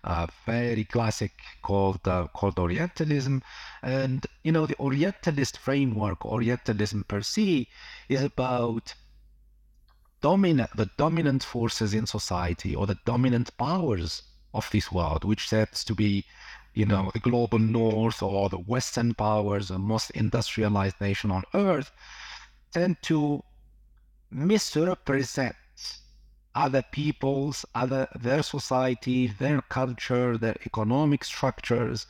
uh, 0.04 0.26
very 0.46 0.84
classic 0.84 1.32
called 1.62 2.06
uh, 2.06 2.26
called 2.28 2.58
Orientalism, 2.58 3.42
and 3.82 4.26
you 4.42 4.52
know 4.52 4.66
the 4.66 4.78
Orientalist 4.78 5.58
framework, 5.58 6.24
Orientalism 6.24 7.04
per 7.04 7.22
se, 7.22 7.68
is 8.08 8.22
about 8.22 8.94
dominant 10.20 10.70
the 10.76 10.90
dominant 10.96 11.42
forces 11.42 11.94
in 11.94 12.06
society 12.06 12.74
or 12.74 12.86
the 12.86 12.98
dominant 13.04 13.56
powers 13.56 14.22
of 14.52 14.68
this 14.70 14.90
world, 14.92 15.24
which 15.24 15.48
sets 15.48 15.84
to 15.84 15.94
be 15.94 16.24
you 16.74 16.86
know, 16.86 17.10
the 17.12 17.18
global 17.18 17.58
north 17.58 18.22
or 18.22 18.48
the 18.48 18.58
Western 18.58 19.14
powers, 19.14 19.68
the 19.68 19.78
most 19.78 20.10
industrialized 20.10 21.00
nation 21.00 21.30
on 21.30 21.44
earth, 21.54 21.90
tend 22.72 22.96
to 23.02 23.42
misrepresent 24.30 25.56
other 26.54 26.82
peoples, 26.90 27.64
other 27.74 28.08
their 28.18 28.42
society, 28.42 29.26
their 29.26 29.60
culture, 29.62 30.36
their 30.36 30.56
economic 30.66 31.24
structures, 31.24 32.06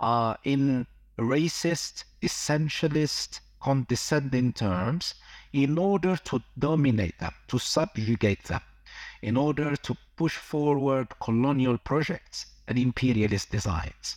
uh, 0.00 0.34
in 0.44 0.86
racist, 1.18 2.04
essentialist, 2.22 3.40
condescending 3.60 4.52
terms, 4.52 5.14
in 5.52 5.78
order 5.78 6.16
to 6.16 6.42
dominate 6.58 7.18
them, 7.18 7.32
to 7.48 7.58
subjugate 7.58 8.44
them, 8.44 8.60
in 9.22 9.36
order 9.36 9.74
to 9.76 9.96
push 10.16 10.36
forward 10.36 11.08
colonial 11.20 11.78
projects 11.78 12.46
and 12.66 12.78
imperialist 12.78 13.50
designs. 13.50 14.16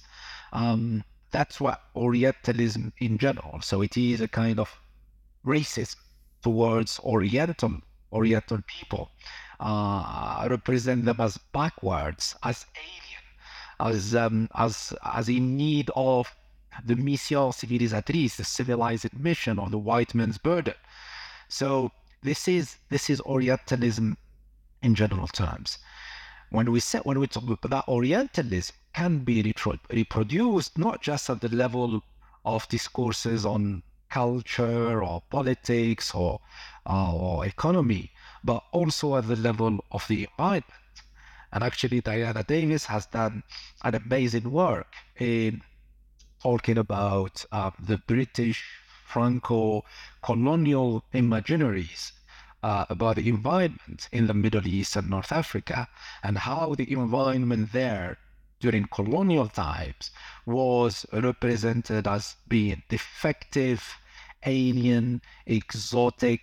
Um, 0.54 1.04
that's 1.32 1.62
what 1.62 1.82
Orientalism 1.96 2.94
in 3.00 3.18
general. 3.18 3.62
So 3.62 3.82
it 3.82 3.96
is 3.98 4.22
a 4.22 4.28
kind 4.28 4.60
of 4.60 4.70
racism 5.46 5.96
towards 6.42 7.00
Oriental 7.00 7.82
Oriental 8.14 8.60
people, 8.68 9.10
uh, 9.62 10.48
represent 10.50 11.06
them 11.06 11.22
as 11.22 11.38
backwards, 11.54 12.36
as 12.44 12.66
alien, 12.76 13.24
as 13.80 14.16
um, 14.16 14.50
as 14.56 14.94
as 15.06 15.30
in 15.30 15.56
need 15.56 15.90
of 15.96 16.36
the 16.86 16.96
mission 16.96 17.38
civilisatrice, 17.38 18.36
the 18.36 18.44
civilized 18.44 19.14
mission 19.18 19.60
of 19.60 19.72
the 19.72 19.78
white 19.78 20.14
man's 20.14 20.38
burden. 20.38 20.76
So 21.48 21.92
this 22.24 22.48
is 22.48 22.78
this 22.90 23.10
is 23.10 23.22
Orientalism 23.22 24.18
in 24.82 24.96
general 24.96 25.28
terms 25.28 25.78
when 26.52 26.70
we 26.70 26.80
say 26.80 27.00
when 27.00 27.20
we 27.20 27.28
talk 27.28 27.44
about 27.44 27.70
that 27.70 27.88
Orientalism 27.88 28.76
can 28.94 29.20
be 29.20 29.42
repro- 29.42 29.80
reproduced 29.90 30.78
not 30.78 31.02
just 31.02 31.30
at 31.30 31.40
the 31.40 31.48
level 31.50 32.04
of 32.44 32.68
discourses 32.68 33.46
on 33.46 33.84
culture 34.10 35.02
or 35.02 35.24
politics 35.30 36.14
or, 36.14 36.42
uh, 36.86 37.14
or 37.16 37.46
economy, 37.46 38.12
but 38.44 38.64
also 38.72 39.18
at 39.18 39.28
the 39.28 39.36
level 39.36 39.84
of 39.92 40.08
the 40.08 40.28
environment. 40.32 40.66
And 41.54 41.64
actually, 41.64 42.02
Diana 42.02 42.44
Davis 42.44 42.86
has 42.86 43.06
done 43.08 43.44
an 43.84 43.96
amazing 43.96 44.52
work 44.52 44.94
in 45.20 45.62
talking 46.42 46.78
about 46.78 47.46
uh, 47.52 47.72
the 47.80 47.98
British 47.98 48.64
Franco 49.06 49.84
colonial 50.22 51.04
imaginaries 51.14 52.14
uh, 52.64 52.86
about 52.90 53.18
the 53.18 53.28
environment 53.28 54.08
in 54.12 54.28
the 54.28 54.34
Middle 54.34 54.66
East 54.66 54.96
and 54.96 55.10
North 55.10 55.32
Africa 55.32 55.88
and 56.24 56.38
how 56.38 56.76
the 56.76 56.92
environment 56.92 57.72
there 57.74 58.18
during 58.62 58.86
colonial 58.86 59.48
times 59.48 60.12
was 60.46 61.06
represented 61.12 62.08
as 62.08 62.36
being 62.48 62.82
defective, 62.88 63.84
alien, 64.46 65.22
exotic, 65.46 66.42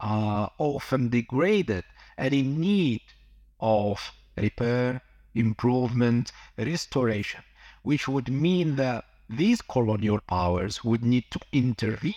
uh, 0.00 0.48
often 0.58 1.08
degraded, 1.08 1.84
and 2.16 2.34
in 2.34 2.60
need 2.60 3.02
of 3.60 4.12
repair, 4.36 5.02
improvement, 5.34 6.32
restoration, 6.58 7.42
which 7.82 8.08
would 8.08 8.28
mean 8.28 8.76
that 8.76 9.04
these 9.28 9.62
colonial 9.62 10.20
powers 10.20 10.84
would 10.84 11.02
need 11.02 11.24
to 11.30 11.40
intervene 11.52 12.14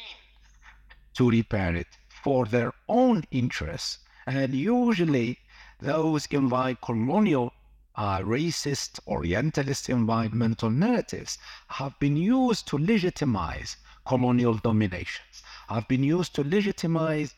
to 1.13 1.29
repair 1.29 1.75
it 1.75 1.87
for 2.23 2.45
their 2.45 2.73
own 2.87 3.23
interests. 3.31 3.99
And 4.25 4.53
usually, 4.53 5.39
those 5.79 6.25
invite 6.27 6.81
colonial, 6.81 7.53
uh, 7.95 8.19
racist, 8.19 8.99
orientalist 9.07 9.89
environmental 9.89 10.69
narratives 10.69 11.37
have 11.69 11.97
been 11.99 12.17
used 12.17 12.67
to 12.67 12.77
legitimize 12.77 13.77
colonial 14.05 14.55
dominations, 14.55 15.43
have 15.69 15.87
been 15.87 16.03
used 16.03 16.35
to 16.35 16.43
legitimize 16.43 17.35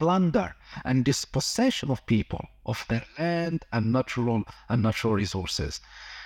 plunder 0.00 0.56
and 0.84 1.04
dispossession 1.04 1.90
of 1.90 2.04
people 2.06 2.44
of 2.64 2.84
their 2.88 3.04
land 3.18 3.64
and 3.72 3.92
natural 3.92 4.42
and 4.68 4.82
natural 4.82 5.12
resources. 5.12 5.80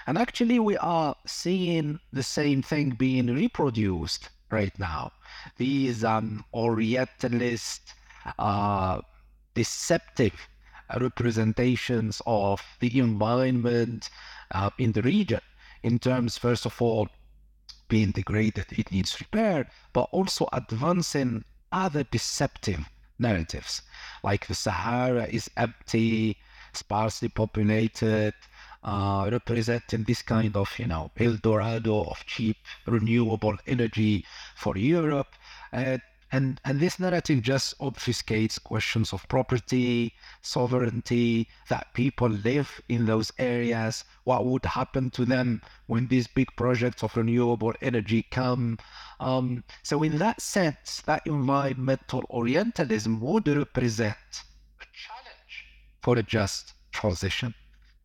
And 0.06 0.16
actually, 0.16 0.60
we 0.60 0.76
are 0.78 1.16
seeing 1.26 1.98
the 2.12 2.22
same 2.22 2.62
thing 2.62 2.90
being 2.90 3.26
reproduced 3.26 4.30
right 4.50 4.78
now. 4.78 5.12
These 5.56 6.04
um, 6.04 6.44
Orientalist, 6.54 7.94
uh, 8.38 9.00
deceptive 9.54 10.34
representations 11.00 12.22
of 12.26 12.62
the 12.80 12.98
environment 12.98 14.08
uh, 14.52 14.70
in 14.78 14.92
the 14.92 15.02
region, 15.02 15.40
in 15.82 15.98
terms, 15.98 16.38
first 16.38 16.64
of 16.64 16.80
all, 16.80 17.08
being 17.88 18.12
degraded, 18.12 18.66
it 18.70 18.92
needs 18.92 19.20
repair, 19.20 19.68
but 19.92 20.08
also 20.12 20.48
advancing 20.52 21.44
other 21.72 22.04
deceptive 22.04 22.88
narratives, 23.18 23.82
like 24.22 24.46
the 24.46 24.54
Sahara 24.54 25.26
is 25.26 25.50
empty, 25.56 26.36
sparsely 26.72 27.28
populated, 27.28 28.34
uh, 28.82 29.28
representing 29.32 30.04
this 30.04 30.22
kind 30.22 30.56
of, 30.56 30.70
you 30.78 30.86
know, 30.86 31.10
El 31.16 31.36
Dorado 31.36 32.04
of 32.04 32.24
cheap 32.26 32.56
renewable 32.86 33.56
energy 33.66 34.24
for 34.56 34.76
Europe. 34.76 35.34
Uh, 35.72 35.98
and, 36.34 36.60
and 36.64 36.80
this 36.80 36.98
narrative 36.98 37.42
just 37.42 37.78
obfuscates 37.78 38.60
questions 38.60 39.12
of 39.12 39.28
property, 39.28 40.12
sovereignty, 40.42 41.46
that 41.68 41.94
people 41.94 42.28
live 42.28 42.80
in 42.88 43.06
those 43.06 43.30
areas, 43.38 44.02
what 44.24 44.44
would 44.44 44.64
happen 44.64 45.10
to 45.10 45.24
them 45.24 45.62
when 45.86 46.08
these 46.08 46.26
big 46.26 46.48
projects 46.56 47.04
of 47.04 47.16
renewable 47.16 47.72
energy 47.80 48.26
come. 48.32 48.78
Um, 49.20 49.62
so, 49.84 50.02
in 50.02 50.18
that 50.18 50.40
sense, 50.40 51.02
that 51.02 51.24
environmental 51.24 52.24
Orientalism 52.30 53.20
would 53.20 53.46
represent 53.46 54.16
a 54.80 54.86
challenge 54.92 55.66
for 56.02 56.18
a 56.18 56.22
just 56.24 56.72
transition. 56.90 57.54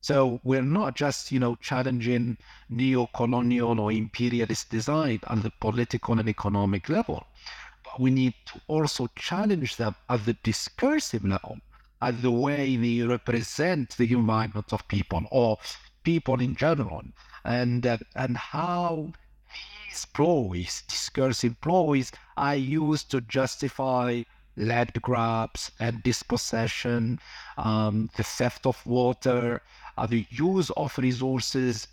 So 0.02 0.40
we're 0.44 0.62
not 0.62 0.96
just, 0.96 1.32
you 1.32 1.40
know, 1.40 1.56
challenging 1.56 2.38
neo-colonial 2.70 3.80
or 3.80 3.92
imperialist 3.92 4.70
design 4.70 5.20
at 5.28 5.44
the 5.44 5.52
political 5.60 6.18
and 6.18 6.30
economic 6.30 6.88
level, 6.88 7.28
we 7.98 8.12
need 8.12 8.34
to 8.46 8.62
also 8.68 9.08
challenge 9.16 9.78
them 9.78 9.96
at 10.10 10.26
the 10.26 10.34
discursive 10.44 11.26
level, 11.26 11.58
at 12.02 12.22
the 12.22 12.32
way 12.32 12.76
they 12.76 13.02
represent 13.02 13.98
the 13.98 14.12
environment 14.12 14.72
of 14.74 14.88
people 14.88 15.24
or 15.32 15.58
people 16.04 16.40
in 16.42 16.56
general, 16.56 17.04
and 17.46 17.86
uh, 17.86 17.98
and 18.16 18.38
how 18.38 19.12
these 19.88 20.06
ploys, 20.06 20.84
discursive 20.88 21.60
ploys, 21.62 22.12
are 22.38 22.56
used 22.56 23.10
to 23.12 23.22
justify 23.22 24.22
land 24.56 24.94
grabs 25.02 25.72
and 25.80 26.04
dispossession, 26.04 27.20
um, 27.58 28.10
the 28.18 28.24
theft 28.24 28.66
of 28.66 28.86
water, 28.86 29.62
uh, 29.98 30.06
the 30.06 30.26
use 30.30 30.70
of 30.72 30.98
resources, 30.98 31.88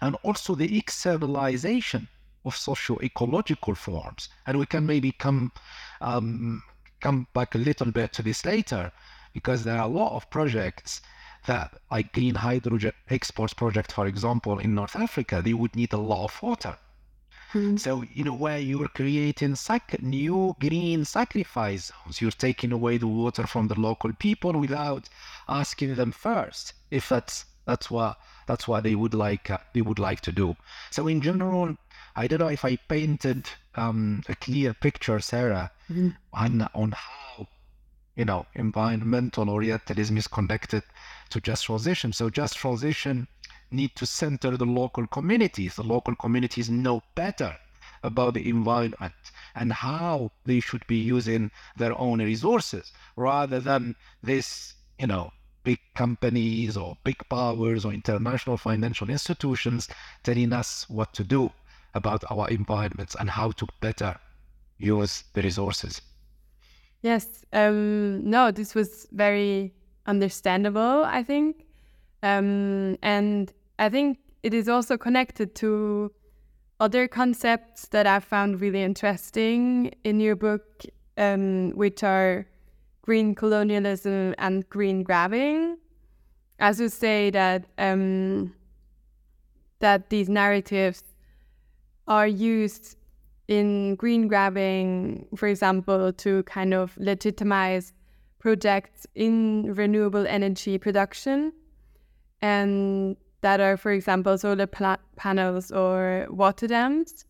and 0.00 0.16
also 0.22 0.54
the 0.54 0.76
externalization 0.76 2.08
of 2.48 2.56
socio-ecological 2.56 3.74
forms. 3.74 4.28
And 4.46 4.58
we 4.58 4.66
can 4.66 4.84
maybe 4.86 5.12
come 5.12 5.52
um, 6.00 6.62
come 7.00 7.26
back 7.32 7.54
a 7.54 7.58
little 7.68 7.92
bit 7.92 8.12
to 8.14 8.22
this 8.22 8.44
later, 8.44 8.90
because 9.32 9.62
there 9.62 9.78
are 9.78 9.88
a 9.88 9.96
lot 10.00 10.16
of 10.16 10.28
projects 10.30 11.00
that, 11.46 11.68
like 11.90 12.12
green 12.12 12.34
hydrogen 12.34 12.92
exports 13.08 13.54
project, 13.54 13.92
for 13.92 14.06
example, 14.06 14.58
in 14.58 14.74
North 14.74 14.96
Africa, 14.96 15.40
they 15.42 15.54
would 15.54 15.74
need 15.76 15.92
a 15.92 15.96
lot 15.96 16.24
of 16.24 16.42
water. 16.42 16.76
Mm-hmm. 17.54 17.76
So, 17.76 18.04
you 18.12 18.24
know, 18.24 18.34
where 18.34 18.58
you're 18.58 18.88
creating 18.88 19.54
sac- 19.54 20.02
new 20.02 20.54
green 20.60 21.04
sacrifice 21.04 21.90
zones, 21.90 22.20
you're 22.20 22.30
taking 22.46 22.72
away 22.72 22.98
the 22.98 23.06
water 23.06 23.46
from 23.46 23.68
the 23.68 23.80
local 23.80 24.12
people 24.12 24.52
without 24.52 25.08
asking 25.48 25.94
them 25.94 26.12
first 26.12 26.74
if 26.90 27.08
that's 27.08 27.46
that's 27.64 27.90
what 27.90 28.18
that's 28.46 28.66
what 28.68 28.82
they 28.82 28.94
would 28.94 29.14
like 29.14 29.50
uh, 29.50 29.58
they 29.72 29.80
would 29.80 29.98
like 29.98 30.20
to 30.22 30.32
do. 30.32 30.56
So, 30.90 31.08
in 31.08 31.20
general, 31.22 31.76
I 32.18 32.26
don't 32.26 32.40
know 32.40 32.48
if 32.48 32.64
I 32.64 32.74
painted 32.74 33.48
um, 33.76 34.24
a 34.28 34.34
clear 34.34 34.74
picture, 34.74 35.20
Sarah, 35.20 35.70
mm-hmm. 35.88 36.08
on 36.32 36.68
on 36.74 36.90
how 36.90 37.46
you 38.16 38.24
know 38.24 38.44
environmental 38.56 39.48
orientalism 39.48 40.16
is 40.16 40.26
connected 40.26 40.82
to 41.30 41.40
just 41.40 41.66
transition. 41.66 42.12
So, 42.12 42.28
just 42.28 42.56
transition 42.56 43.28
need 43.70 43.94
to 43.94 44.04
center 44.04 44.56
the 44.56 44.66
local 44.66 45.06
communities. 45.06 45.76
The 45.76 45.84
local 45.84 46.16
communities 46.16 46.68
know 46.68 47.04
better 47.14 47.56
about 48.02 48.34
the 48.34 48.48
environment 48.48 49.14
and 49.54 49.72
how 49.72 50.32
they 50.44 50.58
should 50.58 50.84
be 50.88 50.98
using 50.98 51.52
their 51.76 51.96
own 51.96 52.18
resources 52.18 52.92
rather 53.14 53.60
than 53.60 53.94
this, 54.24 54.74
you 54.98 55.06
know, 55.06 55.30
big 55.62 55.78
companies 55.94 56.76
or 56.76 56.98
big 57.04 57.22
powers 57.28 57.84
or 57.84 57.92
international 57.92 58.56
financial 58.56 59.08
institutions 59.08 59.86
telling 60.24 60.52
us 60.52 60.84
what 60.90 61.14
to 61.14 61.22
do 61.22 61.52
about 61.98 62.24
our 62.30 62.48
environments 62.48 63.14
and 63.20 63.28
how 63.28 63.50
to 63.52 63.66
better 63.80 64.16
use 64.78 65.24
the 65.34 65.42
resources. 65.42 66.00
Yes. 67.02 67.44
Um, 67.52 68.28
no, 68.28 68.50
this 68.50 68.74
was 68.74 69.06
very 69.12 69.74
understandable, 70.06 71.04
I 71.04 71.22
think. 71.22 71.66
Um, 72.22 72.96
and 73.02 73.52
I 73.78 73.88
think 73.88 74.18
it 74.42 74.54
is 74.54 74.68
also 74.68 74.96
connected 74.96 75.54
to 75.56 76.10
other 76.80 77.08
concepts 77.08 77.88
that 77.88 78.06
I 78.06 78.20
found 78.20 78.60
really 78.60 78.82
interesting 78.82 79.92
in 80.04 80.20
your 80.20 80.36
book, 80.36 80.84
um, 81.16 81.70
which 81.72 82.02
are 82.02 82.46
green 83.02 83.34
colonialism 83.34 84.34
and 84.38 84.68
green 84.68 85.02
grabbing. 85.02 85.76
As 86.60 86.80
you 86.80 86.88
say 86.88 87.30
that 87.30 87.66
um, 87.78 88.54
that 89.80 90.10
these 90.10 90.28
narratives 90.28 91.02
are 92.08 92.26
used 92.26 92.96
in 93.46 93.94
green 93.94 94.28
grabbing, 94.28 95.26
for 95.36 95.46
example, 95.46 96.12
to 96.12 96.42
kind 96.44 96.74
of 96.74 96.96
legitimize 96.98 97.92
projects 98.38 99.06
in 99.14 99.74
renewable 99.74 100.26
energy 100.26 100.78
production. 100.78 101.52
And 102.42 103.16
that 103.40 103.60
are, 103.60 103.76
for 103.76 103.92
example, 103.92 104.36
solar 104.36 104.66
pla- 104.66 104.96
panels 105.16 105.70
or 105.70 106.26
water 106.30 106.66
dams. 106.66 107.24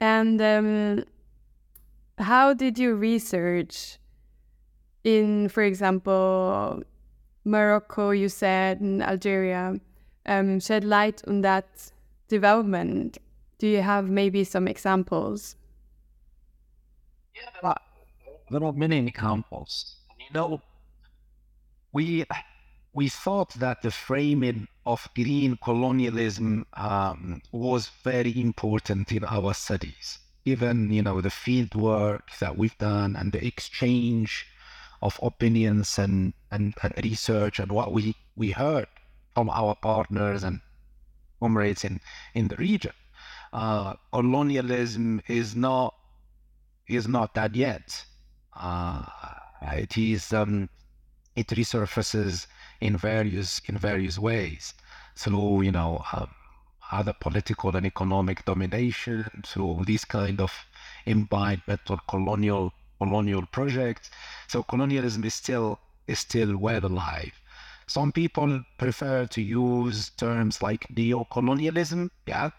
And 0.00 0.40
um, 0.40 1.04
how 2.18 2.54
did 2.54 2.78
you 2.78 2.94
research 2.94 3.98
in, 5.04 5.48
for 5.48 5.62
example, 5.62 6.82
Morocco, 7.44 8.10
you 8.10 8.28
said, 8.28 8.80
in 8.80 9.02
Algeria, 9.02 9.80
um, 10.26 10.60
shed 10.60 10.84
light 10.84 11.22
on 11.26 11.40
that 11.40 11.90
development? 12.28 13.18
Do 13.58 13.66
you 13.66 13.82
have 13.82 14.08
maybe 14.08 14.44
some 14.44 14.68
examples? 14.68 15.56
Yeah, 17.34 17.74
there 18.50 18.64
are, 18.64 18.72
many 18.72 19.06
examples. 19.06 19.96
You 20.18 20.26
know, 20.32 20.62
we 21.92 22.24
we 22.92 23.08
thought 23.08 23.54
that 23.54 23.82
the 23.82 23.90
framing 23.90 24.68
of 24.86 25.08
green 25.14 25.58
colonialism 25.62 26.66
um, 26.74 27.42
was 27.52 27.90
very 28.02 28.40
important 28.40 29.12
in 29.12 29.24
our 29.24 29.54
studies. 29.54 30.18
Given 30.44 30.92
you 30.92 31.02
know 31.02 31.20
the 31.20 31.30
field 31.30 31.74
work 31.74 32.30
that 32.40 32.56
we've 32.56 32.78
done 32.78 33.16
and 33.16 33.32
the 33.32 33.44
exchange 33.44 34.46
of 35.02 35.18
opinions 35.22 35.98
and, 35.98 36.32
and, 36.50 36.74
and 36.82 36.92
research 37.04 37.58
and 37.58 37.70
what 37.70 37.92
we, 37.92 38.14
we 38.36 38.50
heard 38.50 38.86
from 39.34 39.48
our 39.50 39.74
partners 39.76 40.42
and 40.42 40.60
comrades 41.40 41.84
in, 41.84 42.00
in 42.34 42.48
the 42.48 42.56
region. 42.56 42.92
Uh, 43.52 43.94
colonialism 44.12 45.22
is 45.26 45.56
not 45.56 45.94
is 46.86 47.06
not 47.08 47.34
that 47.34 47.54
yet. 47.54 48.04
Uh, 48.54 49.04
it 49.72 49.96
is 49.96 50.32
um, 50.32 50.68
it 51.36 51.48
resurfaces 51.48 52.46
in 52.80 52.96
various 52.96 53.60
in 53.66 53.78
various 53.78 54.18
ways 54.18 54.74
through 55.16 55.62
you 55.62 55.72
know 55.72 56.04
um, 56.12 56.28
other 56.90 57.12
political 57.12 57.76
and 57.76 57.86
economic 57.86 58.44
domination 58.44 59.24
through 59.44 59.82
these 59.86 60.04
kind 60.04 60.40
of 60.40 60.52
environmental 61.06 61.98
colonial 62.08 62.72
colonial 62.98 63.44
projects. 63.46 64.10
So 64.46 64.62
colonialism 64.62 65.24
is 65.24 65.34
still 65.34 65.78
is 66.06 66.18
still 66.18 66.56
well 66.56 66.84
alive. 66.84 67.32
Some 67.86 68.12
people 68.12 68.62
prefer 68.76 69.26
to 69.26 69.40
use 69.40 70.10
terms 70.10 70.60
like 70.60 70.84
neo-colonialism, 70.94 72.10
yeah, 72.26 72.50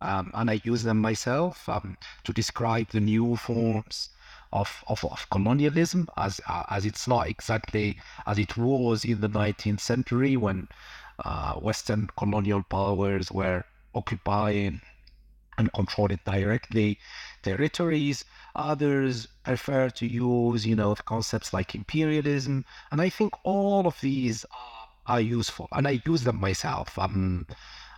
um, 0.00 0.30
and 0.34 0.50
I 0.50 0.60
use 0.64 0.82
them 0.82 1.00
myself 1.00 1.68
um, 1.68 1.96
to 2.24 2.32
describe 2.32 2.90
the 2.90 3.00
new 3.00 3.36
forms 3.36 4.10
of, 4.52 4.84
of, 4.86 5.04
of 5.04 5.28
colonialism 5.30 6.08
as 6.16 6.40
uh, 6.48 6.62
as 6.70 6.86
it's 6.86 7.08
not 7.08 7.28
exactly 7.28 7.98
as 8.26 8.38
it 8.38 8.56
was 8.56 9.04
in 9.04 9.20
the 9.20 9.28
19th 9.28 9.80
century 9.80 10.36
when 10.36 10.68
uh, 11.24 11.54
Western 11.54 12.08
colonial 12.16 12.62
powers 12.62 13.30
were 13.30 13.64
occupying 13.94 14.80
and 15.58 15.72
controlling 15.72 16.20
directly 16.24 16.98
territories. 17.42 18.24
Others 18.56 19.28
prefer 19.44 19.90
to 19.90 20.06
use, 20.06 20.66
you 20.66 20.76
know, 20.76 20.94
concepts 20.94 21.52
like 21.52 21.74
imperialism, 21.74 22.64
and 22.90 23.00
I 23.00 23.08
think 23.08 23.32
all 23.44 23.86
of 23.86 24.00
these 24.00 24.44
are, 24.44 25.14
are 25.14 25.20
useful, 25.20 25.68
and 25.72 25.86
I 25.86 26.00
use 26.04 26.24
them 26.24 26.40
myself. 26.40 26.98
Um, 26.98 27.46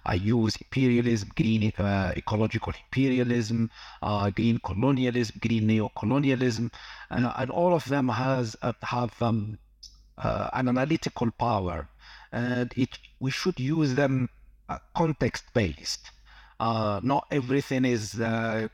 I 0.06 0.14
use 0.14 0.56
imperialism, 0.56 1.30
green 1.34 1.72
uh, 1.78 2.12
ecological 2.16 2.72
imperialism, 2.84 3.70
uh, 4.02 4.30
green 4.30 4.58
colonialism, 4.64 5.36
green 5.40 5.66
neo-colonialism, 5.66 6.70
and, 7.10 7.32
and 7.36 7.50
all 7.50 7.74
of 7.74 7.84
them 7.86 8.08
has 8.08 8.56
uh, 8.62 8.72
have 8.82 9.20
um, 9.20 9.58
uh, 10.18 10.48
an 10.52 10.68
analytical 10.68 11.30
power, 11.32 11.88
and 12.32 12.72
it 12.76 12.98
we 13.20 13.30
should 13.30 13.58
use 13.58 13.94
them 13.94 14.28
uh, 14.68 14.78
context-based. 14.96 16.10
Uh, 16.58 17.00
not 17.02 17.26
everything 17.30 17.84
is 17.84 18.14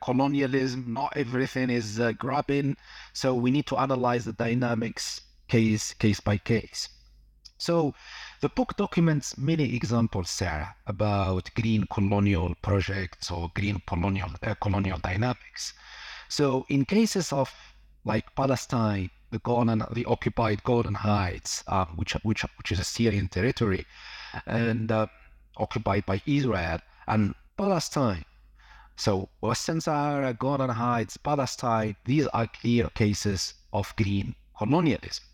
colonialism, 0.01 0.93
not 0.93 1.13
everything 1.17 1.69
is 1.69 2.01
grabbing, 2.19 2.77
so 3.13 3.35
we 3.35 3.51
need 3.51 3.67
to 3.67 3.77
analyze 3.77 4.25
the 4.25 4.33
dynamics 4.35 5.23
case 5.49 5.95
case 5.95 6.21
by 6.21 6.37
case. 6.37 6.89
So 7.59 7.95
the 8.43 8.49
book 8.49 8.77
documents 8.77 9.39
many 9.39 9.73
examples, 9.77 10.29
Sarah, 10.29 10.75
about 10.89 11.49
green 11.55 11.87
colonial 11.87 12.57
projects 12.61 13.31
or 13.31 13.53
green 13.55 13.81
colonial 13.87 14.31
uh, 14.43 14.57
colonial 14.57 14.99
dynamics. 14.99 15.75
So 16.29 16.67
in 16.69 16.85
cases 16.85 17.33
of 17.33 17.55
like 18.05 18.35
Palestine, 18.35 19.11
the 19.31 19.39
Golan, 19.39 19.85
the 19.93 20.05
occupied 20.07 20.65
Golan 20.65 20.95
Heights, 20.95 21.63
uh, 21.69 21.85
which 21.95 22.15
which 22.25 22.43
which 22.59 22.73
is 22.73 22.81
a 22.81 22.85
Syrian 22.85 23.29
territory, 23.29 23.87
and 24.47 24.91
uh, 24.91 25.07
occupied 25.57 26.05
by 26.05 26.21
Israel 26.27 26.81
and 27.07 27.37
Palestine. 27.57 28.25
So 28.97 29.29
Western 29.41 29.81
Sahara, 29.81 30.35
Golan 30.35 30.71
Heights, 30.71 31.17
Palestine, 31.17 31.95
these 32.07 32.27
are 32.27 32.49
clear 32.49 32.89
cases 32.89 33.55
of 33.73 33.95
green 33.95 34.35
colonialism 34.59 35.25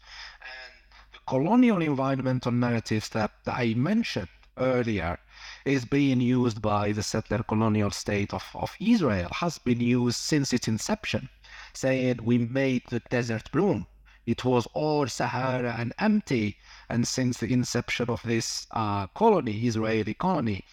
colonial 1.28 1.82
environmental 1.82 2.50
narratives 2.50 3.10
that, 3.10 3.30
that 3.44 3.54
I 3.54 3.74
mentioned 3.74 4.28
earlier 4.56 5.18
is 5.66 5.84
being 5.84 6.22
used 6.22 6.62
by 6.62 6.92
the 6.92 7.02
settler 7.02 7.42
colonial 7.42 7.90
state 7.90 8.32
of, 8.32 8.44
of 8.54 8.74
Israel, 8.80 9.28
has 9.32 9.58
been 9.58 9.78
used 9.78 10.16
since 10.16 10.54
its 10.54 10.68
inception, 10.68 11.28
saying 11.74 12.20
we 12.22 12.38
made 12.38 12.82
the 12.88 13.00
desert 13.10 13.52
bloom. 13.52 13.86
It 14.24 14.42
was 14.42 14.66
all 14.72 15.06
Sahara 15.06 15.76
and 15.78 15.92
empty. 15.98 16.56
And 16.88 17.06
since 17.06 17.36
the 17.38 17.52
inception 17.52 18.08
of 18.08 18.22
this 18.22 18.66
uh, 18.70 19.06
colony, 19.08 19.66
Israeli 19.66 20.14
colony, 20.14 20.64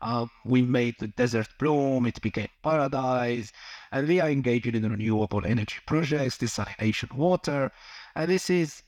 uh, 0.00 0.26
we 0.44 0.62
made 0.62 0.94
the 1.00 1.08
desert 1.08 1.48
bloom, 1.58 2.06
it 2.06 2.20
became 2.22 2.48
paradise, 2.62 3.52
and 3.90 4.06
we 4.06 4.20
are 4.20 4.30
engaging 4.30 4.76
in 4.76 4.88
renewable 4.88 5.44
energy 5.44 5.78
projects, 5.86 6.38
desalination 6.38 7.12
water. 7.14 7.72
And 8.14 8.30
this 8.30 8.48
is 8.48 8.82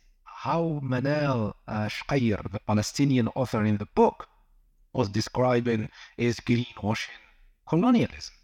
how 0.46 0.80
Manal 0.80 1.54
uh, 1.66 1.88
Shqair, 1.88 2.40
the 2.52 2.60
Palestinian 2.60 3.26
author 3.34 3.64
in 3.64 3.78
the 3.78 3.88
book, 3.96 4.28
was 4.92 5.08
describing 5.08 5.88
is 6.16 6.38
greenwashing 6.38 7.22
colonialism. 7.68 8.34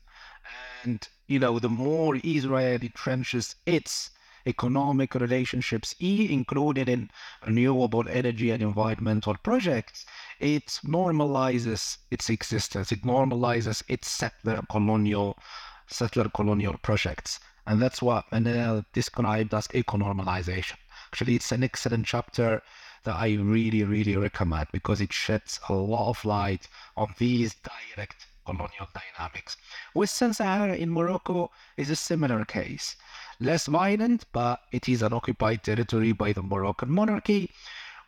And, 0.83 1.09
you 1.29 1.39
know, 1.39 1.61
the 1.61 1.69
more 1.69 2.17
Israel 2.17 2.81
entrenches 2.81 3.55
its 3.67 4.11
economic 4.47 5.15
relationships, 5.15 5.95
e 6.01 6.33
included 6.33 6.89
in 6.89 7.09
renewable 7.47 8.09
energy 8.09 8.51
and 8.51 8.63
environmental 8.63 9.37
projects, 9.37 10.05
it 10.41 10.67
normalizes 10.85 11.99
its 12.11 12.29
existence. 12.31 12.91
It 12.91 13.03
normalizes 13.03 13.85
its 13.87 14.09
settler 14.11 14.61
colonial 14.69 15.39
settler 15.87 16.29
colonial 16.31 16.77
projects. 16.83 17.39
And 17.65 17.81
that's 17.81 18.03
what 18.03 18.29
Manal 18.33 18.85
described 18.93 19.55
as 19.55 19.69
eco-normalization. 19.73 20.79
Actually, 21.13 21.35
it's 21.35 21.53
an 21.53 21.63
excellent 21.63 22.07
chapter 22.07 22.63
that 23.05 23.17
I 23.17 23.35
really, 23.35 23.85
really 23.85 24.17
recommend 24.17 24.69
because 24.73 25.03
it 25.03 25.13
sheds 25.13 25.61
a 25.69 25.75
lot 25.75 26.09
of 26.09 26.25
light 26.25 26.69
on 26.97 27.15
these 27.19 27.55
direct 27.55 28.29
colonial 28.47 28.89
dynamics. 28.95 29.59
Western 29.93 30.33
Sahara 30.33 30.75
in 30.75 30.91
Morocco 30.91 31.51
is 31.77 31.91
a 31.91 31.97
similar 31.97 32.47
case. 32.47 32.97
Less 33.41 33.67
violent, 33.67 34.25
but 34.33 34.61
it 34.73 34.89
is 34.89 35.03
an 35.03 35.13
occupied 35.13 35.63
territory 35.63 36.13
by 36.13 36.33
the 36.33 36.43
Moroccan 36.43 36.91
monarchy, 36.91 37.51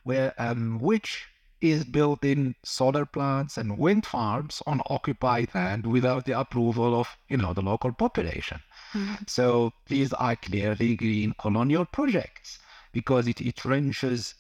where 0.05 0.33
um, 0.39 0.79
which 0.79 1.27
is 1.61 1.85
building 1.85 2.55
solar 2.63 3.05
plants 3.05 3.59
and 3.59 3.77
wind 3.77 4.07
farms 4.07 4.63
on 4.67 4.81
occupied 4.87 5.55
land 5.55 5.85
without 5.87 6.25
the 6.25 6.41
approval 6.41 6.99
of 6.99 7.19
you 7.29 7.37
know 7.37 7.53
the 7.53 7.61
local 7.61 7.93
population. 7.93 8.63
Mm-hmm. 8.95 9.25
So 9.27 9.75
these 9.89 10.15
are 10.15 10.37
clearly 10.37 10.97
green 10.97 11.35
colonial 11.39 11.85
projects 11.85 12.61
because 12.95 13.29
it, 13.29 13.65
wrenches 13.65 14.35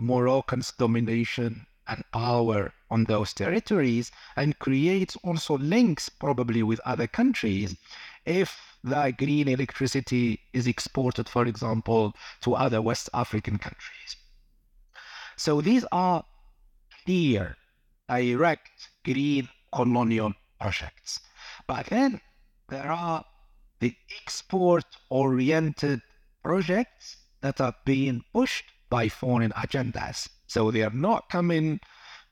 Moroccan's 0.00 0.72
domination 0.72 1.66
and 1.86 2.02
power 2.12 2.72
on 2.90 3.04
those 3.04 3.32
territories 3.32 4.10
and 4.36 4.58
creates 4.58 5.16
also 5.22 5.56
links 5.58 6.08
probably 6.08 6.62
with 6.62 6.80
other 6.84 7.06
countries 7.06 7.76
if 8.24 8.76
the 8.82 9.14
green 9.16 9.46
electricity 9.48 10.40
is 10.52 10.66
exported, 10.66 11.28
for 11.28 11.46
example, 11.46 12.14
to 12.40 12.54
other 12.54 12.82
West 12.82 13.08
African 13.14 13.58
countries. 13.58 14.16
So 15.36 15.60
these 15.60 15.84
are 15.92 16.24
clear, 17.04 17.56
direct 18.08 18.88
green 19.04 19.48
colonial 19.72 20.32
projects. 20.60 21.20
But 21.66 21.86
then 21.86 22.20
there 22.68 22.90
are 22.90 23.24
the 23.80 23.94
export 24.20 24.84
oriented 25.08 26.02
projects 26.42 27.17
that 27.40 27.60
are 27.60 27.74
being 27.84 28.24
pushed 28.32 28.64
by 28.90 29.08
foreign 29.08 29.52
agendas. 29.52 30.28
So 30.46 30.70
they 30.70 30.82
are 30.82 30.90
not 30.90 31.28
coming 31.28 31.80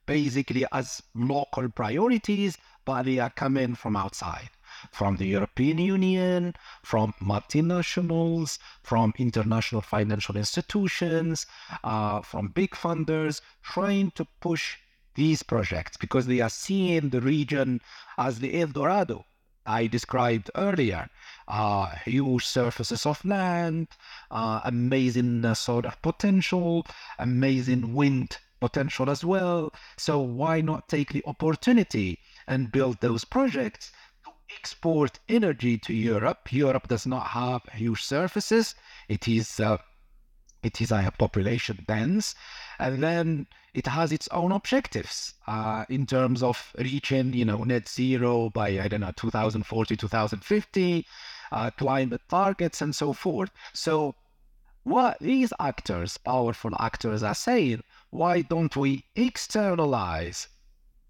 basically 0.07 0.65
as 0.73 1.03
local 1.15 1.69
priorities, 1.69 2.57
but 2.85 3.03
they 3.05 3.19
are 3.19 3.31
coming 3.31 3.75
from 3.75 3.97
outside, 3.97 4.51
from 4.93 5.17
the 5.17 5.27
European 5.27 5.79
Union, 5.79 6.55
from 6.83 7.13
multinationals, 7.21 8.59
from 8.83 9.13
international 9.19 9.81
financial 9.81 10.37
institutions, 10.37 11.47
uh, 11.83 12.23
from 12.23 12.49
big 12.49 12.71
funders, 12.71 13.41
trying 13.63 14.13
to 14.13 14.27
push 14.41 14.77
these 15.15 15.43
projects 15.43 15.97
because 15.97 16.27
they 16.27 16.41
are 16.41 16.51
seeing 16.51 17.11
the 17.11 17.21
region 17.21 17.81
as 18.17 18.39
the 18.39 18.61
El 18.61 18.69
Dorado 18.69 19.25
I 19.67 19.87
described 19.87 20.51
earlier. 20.55 21.09
Uh, 21.49 21.95
huge 22.05 22.45
surfaces 22.45 23.07
of 23.07 23.25
land, 23.25 23.89
uh, 24.31 24.61
amazing 24.65 25.45
uh, 25.45 25.55
solar 25.55 25.93
potential, 26.03 26.87
amazing 27.19 27.95
wind 27.95 28.39
potential 28.61 29.11
as 29.11 29.25
well. 29.25 29.73
So 29.97 30.21
why 30.21 30.61
not 30.61 30.89
take 30.89 31.13
the 31.13 31.23
opportunity 31.27 32.19
and 32.47 32.73
build 32.73 33.01
those 33.01 33.25
projects 33.25 33.93
to 34.25 34.31
export 34.57 35.19
energy 35.29 35.79
to 35.79 35.93
Europe? 35.93 36.53
Europe 36.53 36.89
does 36.89 37.07
not 37.07 37.29
have 37.29 37.63
huge 37.73 38.03
surfaces. 38.03 38.75
It 39.09 39.29
is 39.29 39.61
uh, 39.61 39.79
it 40.63 40.81
is 40.81 40.91
a 40.91 41.13
population 41.17 41.85
dense, 41.87 42.35
and 42.79 43.03
then 43.03 43.47
it 43.75 43.87
has 43.87 44.11
its 44.13 44.29
own 44.29 44.53
objectives 44.53 45.35
uh, 45.47 45.85
in 45.89 46.07
terms 46.07 46.43
of 46.43 46.73
reaching, 46.79 47.33
you 47.35 47.45
know, 47.45 47.63
net 47.65 47.89
zero 47.89 48.49
by 48.51 48.81
I 48.81 48.89
don't 48.89 49.01
know 49.01 49.13
2040, 49.15 49.97
2050, 49.97 51.07
uh, 51.53 51.71
climate 51.77 52.23
targets, 52.29 52.81
and 52.81 52.95
so 52.95 53.13
forth. 53.13 53.51
So, 53.75 54.15
what 54.83 55.19
these 55.21 55.53
actors, 55.61 56.17
powerful 56.17 56.71
actors, 56.79 57.23
are 57.23 57.35
saying, 57.35 57.83
why 58.11 58.43
don't 58.43 58.75
we 58.77 59.05
externalize 59.15 60.49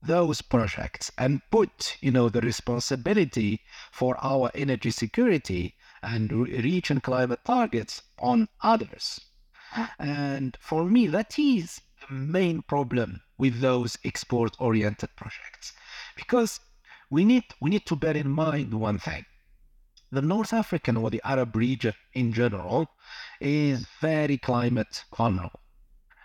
those 0.03 0.43
projects 0.43 1.13
and 1.19 1.43
put, 1.51 1.97
you 2.01 2.11
know, 2.11 2.29
the 2.29 2.41
responsibility 2.41 3.61
for 3.93 4.17
our 4.25 4.51
energy 4.55 4.91
security 4.91 5.75
and 6.03 6.33
re- 6.33 6.61
reaching 6.63 7.01
climate 7.01 7.41
targets 7.45 8.03
on 8.19 8.49
others? 8.63 9.21
And 9.99 10.57
for 10.61 10.85
me, 10.85 11.07
that 11.09 11.39
is 11.39 11.81
the 12.09 12.15
main 12.15 12.62
problem 12.62 13.23
with 13.39 13.61
those 13.61 13.99
export 14.05 14.57
oriented 14.59 15.15
projects. 15.17 15.73
Because 16.17 16.61
we 17.11 17.25
need, 17.25 17.45
we 17.61 17.71
need 17.71 17.87
to 17.87 17.97
bear 17.97 18.17
in 18.17 18.31
mind 18.31 18.73
one 18.75 18.99
thing. 18.99 19.25
The 20.11 20.23
North 20.23 20.53
African 20.53 20.97
or 20.97 21.11
the 21.11 21.21
Arab 21.25 21.57
region 21.57 21.95
in 22.12 22.33
general 22.33 22.89
is 23.41 23.87
very 24.01 24.39
climate 24.39 25.05
vulnerable 25.17 25.61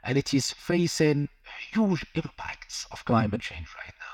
and 0.04 0.18
it 0.18 0.34
is 0.34 0.52
facing 0.52 1.30
huge 1.72 2.06
impacts 2.16 2.88
of 2.92 3.06
climate 3.06 3.42
change 3.42 3.68
right 3.84 3.94
now. 4.00 4.06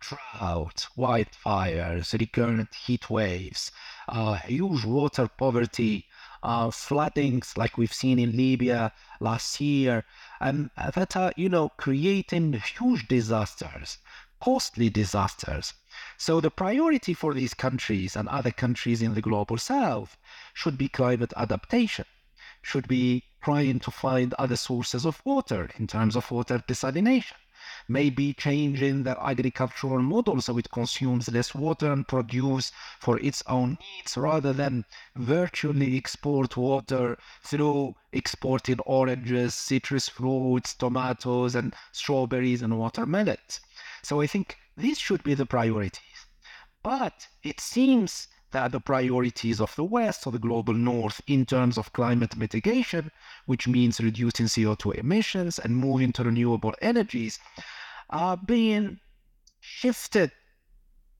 Drought, 0.00 0.86
wildfires, 0.96 2.18
recurrent 2.18 2.74
heat 2.74 3.10
waves, 3.10 3.70
uh, 4.08 4.34
huge 4.34 4.84
water 4.84 5.28
poverty, 5.28 6.06
uh, 6.42 6.70
floodings 6.70 7.56
like 7.56 7.76
we've 7.76 7.92
seen 7.92 8.18
in 8.18 8.36
Libya 8.36 8.92
last 9.20 9.60
year, 9.60 10.04
and 10.40 10.70
that 10.76 11.16
are, 11.16 11.32
you 11.36 11.48
know, 11.48 11.68
creating 11.70 12.52
huge 12.54 13.08
disasters, 13.08 13.98
costly 14.40 14.88
disasters. 14.88 15.74
So 16.16 16.40
the 16.40 16.50
priority 16.50 17.14
for 17.14 17.34
these 17.34 17.54
countries 17.54 18.16
and 18.16 18.28
other 18.28 18.50
countries 18.50 19.02
in 19.02 19.14
the 19.14 19.20
global 19.20 19.58
south 19.58 20.16
should 20.54 20.78
be 20.78 20.88
climate 20.88 21.32
adaptation, 21.36 22.06
should 22.62 22.88
be 22.88 23.24
trying 23.42 23.80
to 23.80 23.90
find 23.90 24.34
other 24.34 24.56
sources 24.56 25.04
of 25.04 25.22
water 25.24 25.70
in 25.78 25.86
terms 25.86 26.16
of 26.16 26.30
water 26.30 26.58
desalination 26.66 27.34
maybe 27.88 28.32
changing 28.32 29.02
the 29.02 29.16
agricultural 29.22 30.02
model 30.02 30.40
so 30.40 30.58
it 30.58 30.70
consumes 30.70 31.30
less 31.30 31.54
water 31.54 31.92
and 31.92 32.08
produce 32.08 32.72
for 32.98 33.18
its 33.20 33.42
own 33.46 33.78
needs 33.80 34.16
rather 34.16 34.52
than 34.52 34.84
virtually 35.16 35.96
export 35.96 36.56
water 36.56 37.18
through 37.42 37.94
exporting 38.12 38.80
oranges, 38.80 39.54
citrus 39.54 40.08
fruits, 40.08 40.74
tomatoes, 40.74 41.54
and 41.54 41.74
strawberries 41.92 42.62
and 42.62 42.78
watermelons. 42.78 43.60
So 44.02 44.20
I 44.20 44.26
think 44.26 44.56
these 44.76 44.98
should 44.98 45.22
be 45.22 45.34
the 45.34 45.46
priorities. 45.46 46.26
But 46.82 47.28
it 47.42 47.60
seems 47.60 48.28
that 48.52 48.72
the 48.72 48.80
priorities 48.80 49.60
of 49.60 49.74
the 49.76 49.84
West 49.84 50.26
or 50.26 50.32
the 50.32 50.38
global 50.38 50.74
North 50.74 51.20
in 51.26 51.46
terms 51.46 51.78
of 51.78 51.92
climate 51.92 52.36
mitigation, 52.36 53.10
which 53.46 53.68
means 53.68 54.00
reducing 54.00 54.46
CO2 54.46 54.96
emissions 54.96 55.58
and 55.58 55.76
moving 55.76 56.12
to 56.12 56.24
renewable 56.24 56.74
energies, 56.80 57.38
are 58.10 58.36
being 58.36 58.98
shifted, 59.60 60.32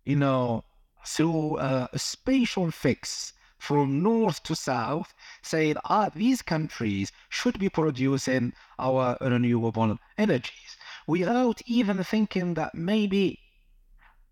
you 0.05 0.16
know, 0.16 0.64
through 1.07 1.59
a, 1.59 1.88
spatial 1.97 2.71
fix 2.71 3.33
from 3.59 4.03
north 4.03 4.43
to 4.43 4.57
south, 4.57 5.12
saying, 5.43 5.77
ah, 5.85 6.09
these 6.14 6.40
countries 6.43 7.12
should 7.29 7.59
be 7.59 7.69
producing 7.69 8.53
our 8.79 9.16
renewable 9.21 9.99
energies, 10.16 10.77
without 11.07 11.61
even 11.66 12.03
thinking 12.03 12.55
that 12.55 12.75
maybe 12.75 13.38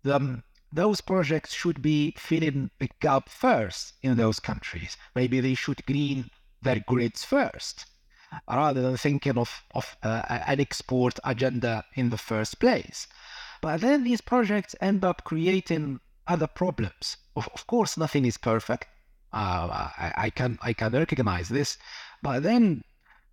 the 0.03 0.41
those 0.71 1.01
projects 1.01 1.53
should 1.53 1.81
be 1.81 2.13
filling 2.17 2.69
the 2.79 2.89
gap 2.99 3.29
first 3.29 3.93
in 4.01 4.17
those 4.17 4.39
countries. 4.39 4.97
Maybe 5.15 5.39
they 5.39 5.55
should 5.55 5.85
green 5.85 6.29
their 6.61 6.79
grids 6.85 7.23
first, 7.23 7.85
rather 8.47 8.81
than 8.81 8.97
thinking 8.97 9.37
of, 9.37 9.63
of 9.73 9.97
uh, 10.03 10.23
an 10.29 10.59
export 10.59 11.19
agenda 11.23 11.85
in 11.95 12.09
the 12.09 12.17
first 12.17 12.59
place. 12.59 13.07
But 13.61 13.81
then 13.81 14.03
these 14.03 14.21
projects 14.21 14.75
end 14.79 15.03
up 15.03 15.23
creating 15.23 15.99
other 16.27 16.47
problems. 16.47 17.17
Of, 17.35 17.49
of 17.53 17.65
course, 17.67 17.97
nothing 17.97 18.25
is 18.25 18.37
perfect. 18.37 18.87
Uh, 19.33 19.67
I, 19.97 20.13
I, 20.17 20.29
can 20.29 20.57
I 20.61 20.73
can 20.73 20.91
recognize 20.91 21.49
this, 21.49 21.77
but 22.21 22.43
then 22.43 22.83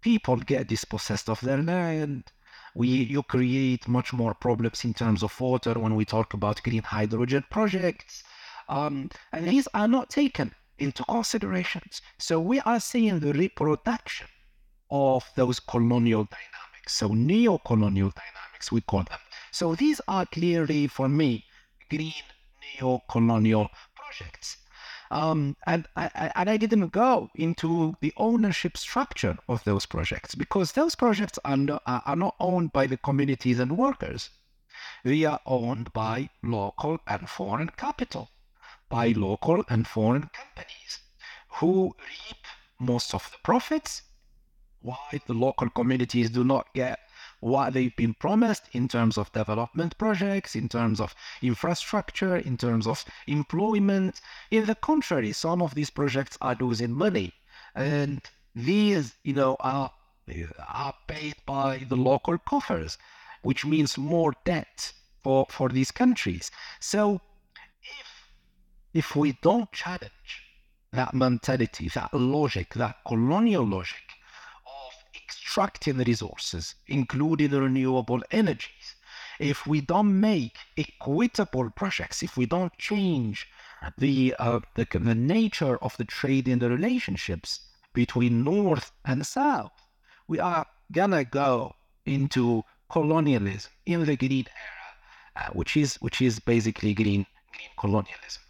people 0.01 0.37
get 0.37 0.69
dispossessed 0.69 1.29
of 1.29 1.41
their 1.41 1.63
land 1.63 2.25
we 2.77 2.89
you 2.89 3.23
create 3.23 3.89
much 3.89 4.13
more 4.13 4.35
problems 4.35 4.85
in 4.85 4.93
terms 4.93 5.23
of 5.23 5.41
water 5.41 5.75
when 5.85 5.95
we 5.95 6.05
talk 6.05 6.35
about 6.35 6.63
green 6.63 6.83
hydrogen 6.83 7.45
projects 7.51 8.23
um, 8.69 9.09
and 9.33 9.49
these 9.49 9.67
are 9.75 9.89
not 9.89 10.11
taken 10.11 10.55
into 10.79 11.03
considerations 11.05 12.03
so 12.19 12.41
we 12.41 12.61
are 12.61 12.81
seeing 12.81 13.19
the 13.21 13.33
reproduction 13.33 14.29
of 14.91 15.25
those 15.35 15.61
colonial 15.61 16.25
dynamics. 16.25 16.93
So 16.93 17.09
neo-colonial 17.09 18.11
dynamics 18.11 18.71
we 18.71 18.81
call 18.81 19.05
them. 19.05 19.19
So 19.51 19.75
these 19.75 20.01
are 20.07 20.27
clearly 20.27 20.87
for 20.87 21.09
me 21.09 21.45
green 21.91 22.13
neo-colonial 22.81 23.69
projects 23.95 24.59
Um, 25.11 25.57
and, 25.67 25.87
I, 25.97 26.33
and 26.35 26.51
I 26.51 26.57
didn't 26.57 26.89
go 26.89 27.31
into 27.35 27.95
the 28.01 28.13
ownership 28.17 28.77
structure 28.77 29.39
of 29.49 29.63
those 29.65 29.87
projects 29.87 30.35
because 30.35 30.73
those 30.73 30.95
projects 30.95 31.39
are 31.45 31.81
are 31.87 32.17
not 32.17 32.37
owned 32.41 32.73
by 32.73 32.87
the 32.87 32.97
communities 32.97 33.61
and 33.61 33.77
workers. 33.79 34.31
They 35.05 35.25
are 35.25 35.41
owned 35.47 35.93
by 35.93 36.31
local 36.43 36.99
and 37.07 37.29
foreign 37.29 37.71
capital, 37.71 38.31
by 38.89 39.09
local 39.09 39.65
and 39.69 39.87
foreign 39.87 40.29
companies 40.29 41.01
who 41.49 41.95
reap 41.99 42.45
most 42.79 43.15
of 43.15 43.31
the 43.31 43.39
profits, 43.43 44.03
why 44.81 45.21
the 45.27 45.35
local 45.35 45.71
communities 45.71 46.31
do 46.31 46.45
not 46.45 46.67
get 46.75 46.99
what 47.41 47.73
they've 47.73 47.95
been 47.97 48.15
promised 48.15 48.65
in 48.73 48.89
terms 48.89 49.19
of 49.19 49.33
development 49.33 49.97
projects, 49.99 50.57
in 50.57 50.69
terms 50.69 51.01
of 51.01 51.15
infrastructure, 51.43 52.37
in 52.37 52.57
terms 52.57 52.87
of 52.87 53.05
employment. 53.27 54.21
In 54.51 54.67
the 54.67 54.75
contrary, 54.75 55.33
some 55.33 55.63
of 55.63 55.75
these 55.75 55.91
projects 55.91 56.39
are 56.41 56.57
losing 56.59 56.93
money. 56.93 57.33
And 57.75 58.23
these, 58.55 59.15
you 59.23 59.35
know, 59.35 59.57
are, 59.61 59.91
are 60.69 60.95
paid 61.07 61.35
by 61.45 61.87
the 61.89 61.97
local 61.97 62.39
coffers, 62.39 62.99
which 63.43 63.65
means 63.65 63.99
more 63.99 64.33
debt 64.45 64.93
for, 65.23 65.47
for 65.51 65.69
these 65.69 65.91
countries. 65.91 66.51
So 66.81 67.21
if 67.83 68.17
if 68.97 69.15
we 69.15 69.37
don't 69.43 69.71
challenge 69.73 70.47
that 70.91 71.13
mentality, 71.13 71.91
that 71.91 72.15
logic, 72.15 72.73
that 72.75 72.97
colonial 73.07 73.67
logic, 73.67 74.06
extracting 75.27 75.99
resources, 75.99 76.75
including 76.87 77.51
renewable 77.51 78.23
energies, 78.31 78.95
if 79.39 79.67
we 79.67 79.81
don't 79.81 80.21
make 80.21 80.57
equitable 80.79 81.69
projects, 81.71 82.23
if 82.23 82.37
we 82.37 82.47
don't 82.47 82.77
change 82.79 83.49
the, 83.99 84.35
uh, 84.39 84.61
the, 84.77 84.87
the 84.93 85.15
nature 85.15 85.77
of 85.79 85.97
the 85.97 86.05
trade 86.05 86.47
and 86.49 86.63
the 86.63 86.71
relationships 86.71 87.61
between 87.93 88.45
North 88.45 88.93
and 89.05 89.27
South, 89.27 89.73
we 90.29 90.39
are 90.39 90.67
gonna 90.93 91.25
go 91.25 91.75
into 92.05 92.63
colonialism 92.89 93.73
in 93.85 94.05
the 94.05 94.17
green 94.17 94.47
era, 94.47 95.49
uh, 95.49 95.51
which 95.53 95.77
is 95.77 95.97
which 95.97 96.21
is 96.23 96.39
basically 96.39 96.95
green 96.95 97.27
green 97.53 97.71
colonialism, 97.77 98.43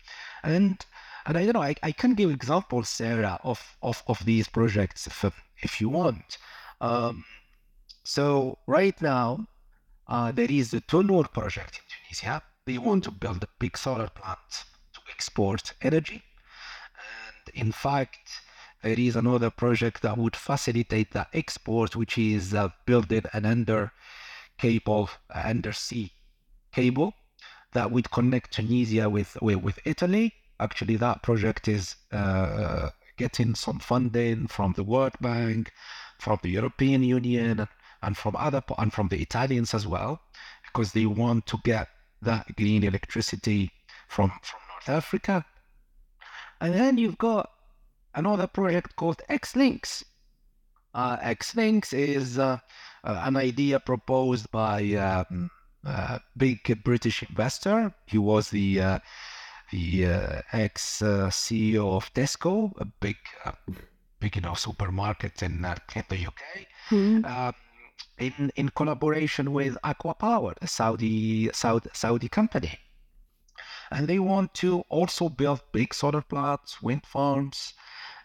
and 0.43 0.85
and 1.25 1.39
I 1.39 1.45
don't 1.45 1.55
know 1.55 1.63
I, 1.63 1.75
I 1.83 1.93
can 1.93 2.15
give 2.15 2.31
examples, 2.31 2.89
Sarah, 2.89 3.39
of, 3.43 3.77
of, 3.83 4.03
of 4.07 4.25
these 4.25 4.49
projects 4.49 5.07
if 5.07 5.25
if 5.63 5.81
you 5.81 5.89
want. 5.89 6.39
Um, 6.81 7.25
so 8.05 8.59
right 8.67 9.01
now, 9.01 9.47
uh, 10.09 10.33
there 10.33 10.51
is 10.51 10.71
the 10.71 10.81
Tunur 10.81 11.33
project 11.33 11.81
in 11.81 11.83
Tunisia. 11.89 12.43
They 12.65 12.79
want 12.79 13.05
to 13.05 13.11
build 13.11 13.43
a 13.43 13.49
big 13.59 13.77
solar 13.77 14.09
plant 14.09 14.65
to 14.93 15.01
export 15.11 15.73
energy. 15.83 16.23
And 16.97 17.55
in 17.55 17.73
fact, 17.73 18.41
there 18.83 18.99
is 18.99 19.17
another 19.17 19.51
project 19.51 20.03
that 20.03 20.19
would 20.19 20.37
facilitate 20.37 21.13
the 21.13 21.27
export, 21.33 21.97
which 21.97 22.19
is 22.19 22.55
uh, 22.55 22.69
building 22.85 23.25
an 23.33 23.45
under 23.45 23.93
cable, 24.59 25.11
uh, 25.35 25.39
undersea 25.39 26.13
cable 26.73 27.15
that 27.73 27.91
would 27.91 28.11
connect 28.11 28.53
Tunisia 28.53 29.09
with, 29.11 29.37
with, 29.43 29.57
with 29.63 29.79
Italy. 29.85 30.35
Actually, 30.61 30.97
that 30.97 31.23
project 31.23 31.69
is 31.69 31.97
uh, 32.13 32.91
getting 33.17 33.55
some 33.55 33.79
funding 33.79 34.47
from 34.47 34.73
the 34.75 34.85
World 34.85 35.15
Bank 35.21 35.73
from 36.19 36.39
the 36.43 36.51
European 36.51 37.03
Union 37.03 37.69
and 38.03 38.17
from 38.17 38.37
other 38.37 38.63
and 38.79 38.93
from 38.93 39.09
the 39.09 39.21
Italians 39.21 39.75
as 39.75 39.87
well, 39.87 40.21
because 40.65 40.93
they 40.93 41.07
want 41.07 41.47
to 41.47 41.59
get 41.65 41.89
that 42.23 42.47
green 42.57 42.85
electricity 42.85 43.71
from 44.09 44.31
from 44.43 44.61
North 44.71 44.89
Africa. 44.89 45.45
And 46.61 46.75
then 46.75 46.99
you've 46.99 47.19
got 47.19 47.51
another 48.15 48.47
project 48.47 48.97
called 48.97 49.21
X-Links. 49.29 50.05
Uh, 50.95 51.19
X-Links 51.21 51.93
is 51.93 52.39
uh, 52.39 52.59
uh, 53.05 53.23
an 53.25 53.37
idea 53.37 53.79
proposed 53.79 54.51
by 54.51 54.95
um, 54.95 55.51
a 55.85 56.21
big 56.37 56.83
British 56.83 57.23
investor. 57.23 57.95
He 58.07 58.19
was 58.19 58.51
the 58.51 58.81
uh, 58.81 58.99
the 59.73 60.07
uh, 60.07 60.43
ex 60.53 61.03
uh, 61.03 61.29
CEO 61.29 61.97
of 61.97 62.13
Tesco, 62.15 62.73
a 62.81 62.85
big 62.85 63.17
you 64.21 64.41
know 64.41 64.55
supermarket 64.55 65.43
in, 65.43 65.65
uh, 65.65 65.77
in 65.95 66.05
the 66.09 66.27
UK. 66.27 66.43
Mm-hmm. 66.91 67.25
Um, 67.25 67.55
in, 68.19 68.51
in 68.57 68.69
collaboration 68.71 69.53
with 69.53 69.77
ACWA 69.85 70.19
Power, 70.19 70.55
a 70.61 70.67
Saudi, 70.67 71.51
Saudi 71.53 71.91
Saudi 71.93 72.29
company, 72.29 72.79
and 73.91 74.09
they 74.09 74.19
want 74.19 74.55
to 74.55 74.81
also 74.89 75.29
build 75.29 75.61
big 75.73 75.95
solar 75.95 76.23
plants, 76.23 76.83
wind 76.83 77.05
farms, 77.07 77.75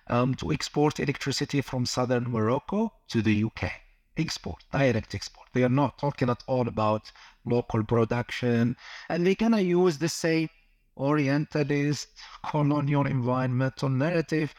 um, 0.07 0.35
to 0.35 0.51
export 0.51 0.99
electricity 0.99 1.61
from 1.61 1.85
southern 1.85 2.29
Morocco 2.29 2.93
to 3.09 3.21
the 3.21 3.43
UK. 3.43 3.71
Export, 4.17 4.63
direct 4.71 5.15
export. 5.15 5.47
They 5.53 5.63
are 5.63 5.69
not 5.69 5.97
talking 5.97 6.29
at 6.29 6.43
all 6.47 6.67
about 6.67 7.11
local 7.45 7.83
production, 7.83 8.75
and 9.09 9.25
they're 9.25 9.35
gonna 9.35 9.61
use 9.61 9.97
the 9.97 10.09
same 10.09 10.49
Orientalist 10.97 12.09
colonial 12.45 13.07
environmental 13.07 13.87
narrative 13.87 14.53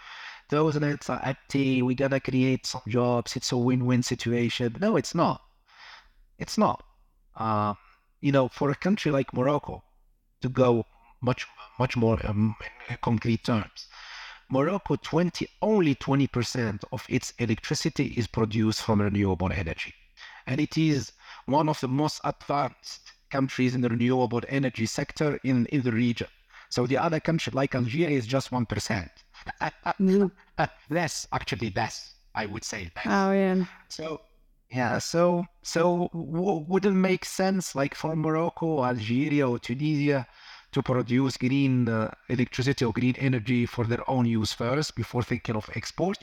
those 0.53 0.79
nets 0.79 1.09
are 1.09 1.23
empty. 1.25 1.81
We 1.81 1.95
gotta 1.95 2.21
create 2.21 2.67
some 2.67 2.83
jobs. 2.87 3.37
It's 3.37 3.53
a 3.53 3.57
win-win 3.57 4.03
situation. 4.03 4.77
No, 4.81 4.97
it's 4.97 5.15
not. 5.15 5.41
It's 6.38 6.59
not. 6.59 6.85
Uh, 7.35 7.73
you 8.21 8.33
know, 8.33 8.49
for 8.49 8.71
a 8.71 8.75
country 8.75 9.11
like 9.11 9.33
Morocco 9.33 9.83
to 10.43 10.51
go 10.51 10.85
much, 11.23 11.47
much 11.79 11.97
more 11.97 12.19
um, 12.27 12.55
in 12.91 12.99
concrete 13.01 13.45
terms, 13.45 13.87
Morocco 14.51 14.97
20 14.97 15.49
only 15.62 15.95
20% 15.95 16.85
of 16.93 17.07
its 17.09 17.33
electricity 17.38 18.12
is 18.19 18.27
produced 18.27 18.83
from 18.83 19.01
renewable 19.01 19.51
energy, 19.51 19.95
and 20.47 20.61
it 20.61 20.77
is 20.77 21.12
one 21.47 21.71
of 21.71 21.81
the 21.81 21.88
most 21.88 22.21
advanced 22.25 23.11
countries 23.31 23.75
in 23.75 23.81
the 23.81 23.88
renewable 23.88 24.43
energy 24.51 24.85
sector 24.85 25.41
in, 25.45 25.65
in 25.67 25.81
the 25.81 25.93
region. 25.93 26.29
So 26.69 26.87
the 26.87 26.99
other 26.99 27.21
country 27.21 27.53
like 27.55 27.75
Algeria 27.75 28.11
is 28.11 28.27
just 28.27 28.53
one 28.53 28.67
percent. 28.67 29.11
Less, 30.90 31.26
actually, 31.33 31.72
less. 31.74 32.14
I 32.35 32.46
would 32.46 32.64
say 32.64 32.90
less. 32.96 33.07
Oh 33.07 33.33
yeah. 33.33 33.64
So 33.88 34.20
yeah, 34.70 34.98
so 34.98 35.44
so 35.62 36.09
w- 36.12 36.64
would 36.66 36.87
it 36.87 36.92
make 36.92 37.24
sense, 37.24 37.74
like 37.74 37.94
for 37.94 38.16
Morocco, 38.16 38.85
Algeria, 38.85 39.48
or 39.48 39.59
Tunisia, 39.59 40.26
to 40.72 40.83
produce 40.83 41.37
green 41.37 41.88
uh, 41.88 42.11
electricity 42.28 42.85
or 42.85 42.92
green 42.92 43.14
energy 43.18 43.66
for 43.66 43.85
their 43.85 44.09
own 44.09 44.24
use 44.24 44.52
first 44.52 44.96
before 44.96 45.22
thinking 45.22 45.57
of 45.57 45.68
export? 45.74 46.18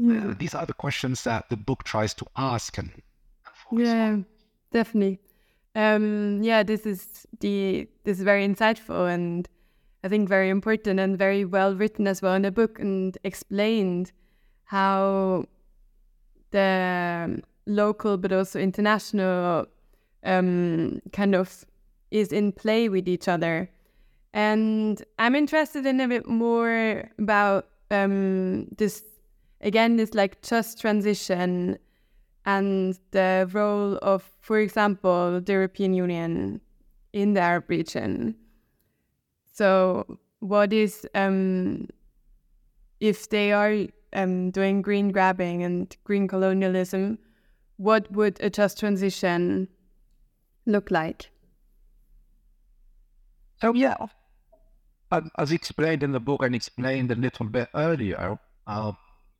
Uh, 0.00 0.34
these 0.38 0.54
are 0.54 0.66
the 0.66 0.74
questions 0.74 1.24
that 1.24 1.48
the 1.48 1.56
book 1.56 1.84
tries 1.84 2.14
to 2.14 2.26
ask 2.36 2.78
and. 2.78 2.90
yeah, 3.72 4.18
definitely. 4.72 5.18
Um, 5.74 6.42
yeah, 6.42 6.62
this 6.62 6.86
is 6.86 7.26
the 7.40 7.88
this 8.04 8.18
is 8.18 8.24
very 8.24 8.46
insightful 8.46 9.08
and 9.12 9.48
I 10.04 10.08
think 10.08 10.28
very 10.28 10.48
important 10.48 11.00
and 11.00 11.18
very 11.18 11.44
well 11.44 11.74
written 11.74 12.06
as 12.06 12.22
well 12.22 12.34
in 12.34 12.42
the 12.42 12.52
book 12.52 12.78
and 12.78 13.18
explained 13.24 14.12
how 14.64 15.44
the 16.50 17.42
local 17.66 18.16
but 18.16 18.32
also 18.32 18.58
international 18.60 19.66
um, 20.24 21.00
kind 21.12 21.34
of 21.34 21.64
is 22.10 22.32
in 22.32 22.52
play 22.52 22.88
with 22.88 23.08
each 23.08 23.28
other. 23.28 23.70
And 24.32 25.02
I'm 25.18 25.34
interested 25.34 25.84
in 25.86 26.00
a 26.00 26.08
bit 26.08 26.28
more 26.28 27.10
about 27.18 27.68
um, 27.90 28.66
this, 28.76 29.02
again, 29.60 29.96
this 29.96 30.14
like 30.14 30.42
just 30.42 30.80
transition 30.80 31.78
and 32.44 32.98
the 33.10 33.48
role 33.52 33.98
of, 34.00 34.22
for 34.40 34.58
example, 34.58 35.40
the 35.40 35.52
European 35.52 35.92
Union 35.92 36.60
in 37.12 37.34
the 37.34 37.40
Arab 37.40 37.68
region. 37.68 38.36
So, 39.58 40.06
what 40.38 40.72
is 40.72 41.04
um, 41.16 41.88
if 43.00 43.28
they 43.28 43.50
are 43.50 43.86
um, 44.12 44.52
doing 44.52 44.82
green 44.82 45.10
grabbing 45.10 45.64
and 45.64 45.96
green 46.04 46.28
colonialism? 46.28 47.18
What 47.76 48.08
would 48.12 48.38
a 48.40 48.50
just 48.50 48.78
transition 48.78 49.66
look 50.64 50.92
like? 50.92 51.30
So 53.60 53.74
yeah, 53.74 53.96
as 55.36 55.50
explained 55.50 56.04
in 56.04 56.12
the 56.12 56.20
book 56.20 56.44
and 56.44 56.54
explained 56.54 57.10
a 57.10 57.16
little 57.16 57.46
bit 57.46 57.68
earlier, 57.74 58.38
uh, 58.68 58.92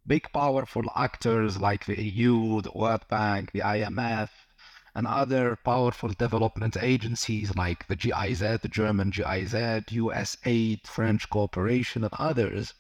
big 0.05 0.27
powerful 0.33 0.83
actors 0.97 1.61
like 1.61 1.87
the 1.87 2.03
EU, 2.03 2.61
the 2.63 2.73
World 2.75 3.07
Bank, 3.09 3.53
the 3.53 3.61
IMF, 3.61 4.31
and 4.99 5.07
other 5.07 5.55
powerful 5.55 6.09
development 6.09 6.77
agencies 6.83 7.55
like 7.55 7.87
the 7.87 7.95
GIZ, 7.95 8.41
the 8.41 8.69
German 8.69 9.11
GIZ, 9.11 9.55
USAID, 9.55 10.85
French 10.89 11.31
Cooperation, 11.31 12.03
and 12.03 12.13
others, 12.19 12.75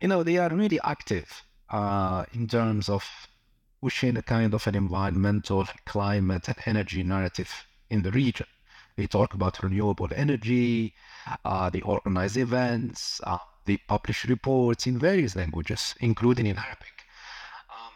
you 0.00 0.08
know, 0.08 0.24
they 0.24 0.38
are 0.38 0.48
really 0.48 0.80
active 0.82 1.44
uh, 1.68 2.24
in 2.32 2.48
terms 2.48 2.88
of 2.88 3.08
pushing 3.80 4.16
a 4.16 4.22
kind 4.22 4.54
of 4.54 4.66
an 4.66 4.74
environmental, 4.74 5.68
climate, 5.86 6.48
and 6.48 6.56
energy 6.66 7.04
narrative 7.04 7.64
in 7.88 8.02
the 8.02 8.10
region. 8.10 8.48
They 8.96 9.06
talk 9.06 9.32
about 9.32 9.62
renewable 9.62 10.08
energy. 10.16 10.94
Uh, 11.44 11.70
they 11.70 11.80
organize 11.82 12.36
events. 12.36 13.20
Uh, 13.22 13.38
they 13.66 13.76
publish 13.76 14.24
reports 14.24 14.84
in 14.88 14.98
various 14.98 15.36
languages, 15.36 15.94
including 16.00 16.46
in 16.46 16.58
Arabic. 16.58 17.04
Um, 17.70 17.94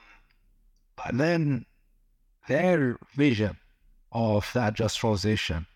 but 0.94 1.18
then 1.18 1.66
their 2.48 2.98
vision 3.14 3.56
of 4.12 4.50
that 4.54 4.74
just 4.74 4.98
transition 4.98 5.66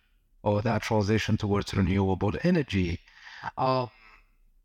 or 0.43 0.63
that 0.63 0.83
transition 0.83 1.37
towards 1.37 1.75
renewable 1.75 2.33
energy 2.43 3.01
um, 3.57 3.91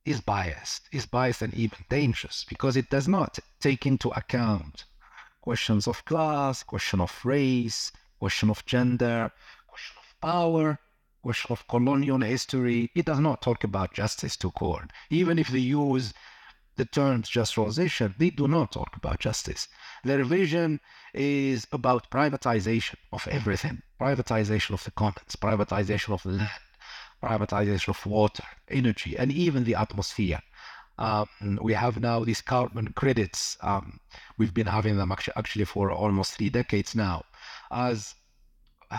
is 0.06 0.22
biased, 0.22 0.89
is 0.91 1.06
biased 1.06 1.41
and 1.41 1.54
even 1.54 1.80
dangerous 1.89 2.45
because 2.47 2.76
it 2.78 2.89
does 2.89 3.08
not 3.08 3.39
take 3.60 3.86
into 3.86 4.10
account 4.10 4.86
questions 5.41 5.88
of 5.88 6.06
class, 6.06 6.64
question 6.64 7.01
of 7.01 7.14
race, 7.26 7.91
question 8.20 8.49
of 8.49 8.66
gender, 8.66 9.32
question 9.68 9.97
of 9.97 10.22
power, 10.22 10.80
question 11.22 11.51
of 11.51 11.68
colonial 11.68 12.22
history. 12.22 12.89
It 12.95 13.06
does 13.06 13.20
not 13.20 13.41
talk 13.41 13.64
about 13.64 13.93
justice 13.93 14.38
to 14.38 14.51
court. 14.51 14.91
Even 15.10 15.38
if 15.38 15.49
they 15.49 15.60
use 15.60 16.14
the 16.76 16.86
terms 16.86 17.30
just 17.30 17.54
transition, 17.54 18.16
they 18.18 18.30
do 18.30 18.48
not 18.48 18.72
talk 18.72 18.96
about 18.96 19.20
justice. 19.20 19.68
Their 20.04 20.24
vision 20.24 20.80
is 21.14 21.68
about 21.72 22.10
privatization 22.10 22.96
of 23.12 23.28
everything 23.28 23.82
privatization 24.04 24.74
of 24.74 24.84
the 24.84 24.92
commons, 24.92 25.36
privatization 25.40 26.14
of 26.14 26.24
the 26.24 26.32
land, 26.32 26.50
privatization 27.24 27.90
of 27.90 28.06
water, 28.06 28.44
energy, 28.70 29.16
and 29.18 29.32
even 29.32 29.64
the 29.64 29.76
atmosphere. 29.76 30.42
Um, 30.98 31.28
we 31.62 31.74
have 31.74 32.00
now 32.00 32.24
these 32.24 32.42
carbon 32.42 32.94
credits. 32.94 33.58
Um, 33.62 34.00
we've 34.38 34.54
been 34.54 34.68
having 34.68 34.98
them 34.98 35.12
actually, 35.12 35.34
actually 35.38 35.66
for 35.66 35.92
almost 35.92 36.34
three 36.34 36.50
decades 36.50 36.96
now 36.96 37.24
as 37.72 38.16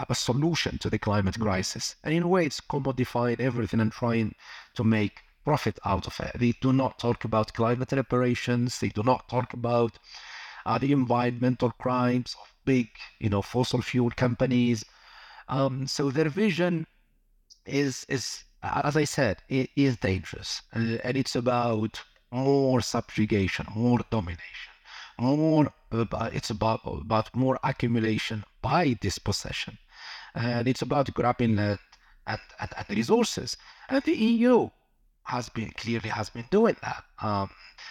a 0.09 0.14
solution 0.14 0.79
to 0.79 0.91
the 0.91 0.99
climate 0.99 1.39
crisis. 1.39 1.97
And 2.03 2.14
in 2.14 2.25
a 2.25 2.29
way, 2.29 2.47
it's 2.47 2.61
commodifying 2.61 3.41
everything 3.41 3.81
and 3.81 3.93
trying 3.93 4.35
to 4.75 4.85
make 4.85 5.20
profit 5.45 5.78
out 5.84 6.07
of 6.07 6.18
it. 6.20 6.38
They 6.38 6.53
do 6.61 6.72
not 6.72 6.99
talk 6.99 7.24
about 7.24 7.53
climate 7.53 7.92
reparations. 7.92 8.78
They 8.80 8.88
do 8.88 9.03
not 9.03 9.28
talk 9.28 9.53
about 9.53 9.99
uh, 10.66 10.78
the 10.78 10.92
environmental 10.92 11.70
crimes 11.70 12.34
of 12.40 12.53
big, 12.64 12.88
you 13.20 13.28
know, 13.28 13.42
fossil 13.42 13.82
fuel 13.82 14.11
companies. 14.11 14.84
Um, 15.49 15.86
so 15.86 16.11
their 16.11 16.28
vision 16.28 16.86
is 17.66 18.07
is 18.09 18.45
as 18.62 18.97
I 18.97 19.05
said, 19.05 19.42
it 19.49 19.70
is 19.76 19.99
dangerous, 19.99 20.62
and, 20.72 20.99
and 21.05 21.16
it's 21.16 21.36
about 21.36 22.03
more 22.30 22.80
subjugation, 22.80 23.66
more 23.74 24.01
domination, 24.11 24.72
more. 25.18 25.72
About, 25.92 26.34
it's 26.34 26.51
about 26.51 26.80
about 26.84 27.36
more 27.36 27.59
accumulation 27.62 28.42
by 28.62 28.95
dispossession, 28.95 29.78
and 30.34 30.66
it's 30.66 30.82
about 30.82 31.12
grabbing 31.14 31.57
land 31.57 31.78
and, 32.26 32.40
and, 32.59 32.70
and 32.76 32.97
resources. 32.97 33.57
And 33.88 34.03
the 34.03 34.16
EU 34.16 34.70
has 35.25 35.49
been 35.49 35.70
clearly 35.70 36.11
has 36.11 36.31
been 36.31 36.47
doing 36.51 36.77
that. 36.83 37.05
Um, 37.20 37.51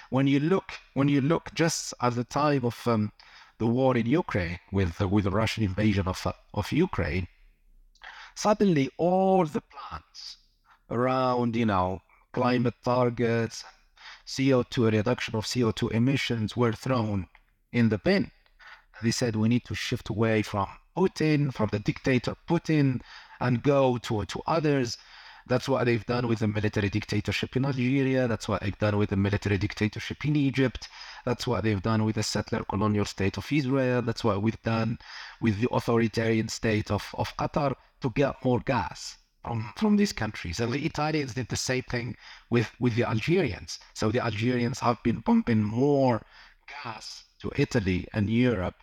when 0.10 0.28
you 0.28 0.40
look 0.40 0.72
when 0.94 1.08
you 1.10 1.22
look 1.22 1.54
just 1.54 1.94
at 2.02 2.16
the 2.16 2.24
time 2.24 2.64
of 2.64 2.88
um, 2.88 3.12
the 3.58 3.68
war 3.68 3.98
in 3.98 4.06
Ukraine 4.06 4.60
with 4.72 5.02
uh, 5.02 5.08
with 5.08 5.26
the 5.26 5.32
Russian 5.32 5.64
invasion 5.64 6.08
of 6.08 6.26
uh, 6.26 6.34
of 6.54 6.72
Ukraine, 6.72 7.28
suddenly 8.36 8.90
all 8.98 9.46
the 9.46 9.62
plans 9.62 10.38
around 10.90 11.56
you 11.56 11.66
know 11.66 12.02
climate 12.32 12.76
targets, 12.84 13.64
CO2 14.28 14.92
reduction 14.92 15.36
of 15.36 15.46
CO2 15.46 15.92
emissions 15.92 16.56
were 16.56 16.74
thrown 16.74 17.28
in 17.72 17.90
the 17.90 17.98
bin. 17.98 18.32
They 19.02 19.12
said 19.12 19.36
we 19.36 19.50
need 19.50 19.66
to 19.66 19.76
shift 19.76 20.10
away 20.10 20.44
from 20.44 20.68
Putin, 20.96 21.52
from 21.52 21.70
the 21.72 21.80
dictator 21.80 22.36
Putin, 22.48 23.02
and 23.40 23.64
go 23.64 23.98
to 23.98 24.24
to 24.26 24.42
others 24.46 24.98
that's 25.48 25.68
what 25.68 25.86
they've 25.86 26.06
done 26.06 26.28
with 26.28 26.39
the 26.39 26.48
military 26.48 26.89
dictatorship 26.89 27.56
in 27.56 27.66
Algeria. 27.66 28.28
That's 28.28 28.48
what 28.48 28.62
they've 28.62 28.78
done 28.78 28.98
with 28.98 29.10
the 29.10 29.18
military 29.18 29.58
dictatorship 29.58 30.24
in 30.26 30.36
Egypt. 30.36 30.88
That's 31.26 31.46
what 31.46 31.64
they've 31.64 31.82
done 31.82 32.06
with 32.06 32.16
the 32.16 32.24
settler 32.24 32.64
colonial 32.64 33.06
state 33.06 33.38
of 33.38 33.52
Israel. 33.52 34.02
That's 34.02 34.24
what 34.24 34.41
we've 34.41 34.62
done 34.64 35.00
with 35.41 35.60
the 35.60 35.70
authoritarian 35.72 36.48
state 36.48 36.91
of, 36.91 37.08
of 37.18 37.36
Qatar 37.38 37.76
to 38.02 38.10
get 38.12 38.44
more 38.44 38.60
gas 38.60 39.18
from, 39.44 39.74
from 39.76 39.98
these 39.98 40.14
countries. 40.14 40.60
And 40.60 40.72
the 40.72 40.86
Italians 40.86 41.34
did 41.34 41.50
the 41.50 41.56
same 41.56 41.84
thing 41.84 42.16
with, 42.50 42.70
with 42.80 42.96
the 42.96 43.04
Algerians. 43.04 43.80
So 43.94 44.12
the 44.12 44.24
Algerians 44.24 44.80
have 44.80 45.02
been 45.04 45.22
pumping 45.22 45.64
more 45.64 46.22
gas 46.84 47.24
to 47.41 47.52
Italy 47.58 48.08
and 48.14 48.30
Europe 48.30 48.76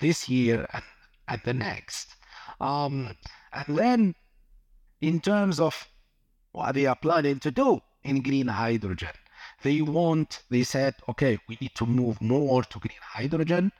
this 0.00 0.28
year 0.28 0.66
and, 0.72 0.84
and 1.28 1.40
the 1.44 1.54
next. 1.54 2.16
Um, 2.60 3.16
and 3.52 3.78
then 3.78 4.14
in 5.00 5.20
terms 5.20 5.60
of 5.60 5.88
what 6.52 6.74
they 6.74 6.86
are 6.86 6.96
planning 6.96 7.38
to 7.40 7.50
do 7.50 7.80
in 8.02 8.22
green 8.22 8.48
hydrogen. 8.48 9.12
They 9.62 9.82
want, 9.82 10.42
they 10.50 10.62
said, 10.62 10.94
okay, 11.08 11.38
we 11.48 11.58
need 11.60 11.74
to 11.74 11.86
move 11.86 12.20
more 12.20 12.62
to 12.62 12.78
green 12.78 12.98
hydrogen. 13.02 13.72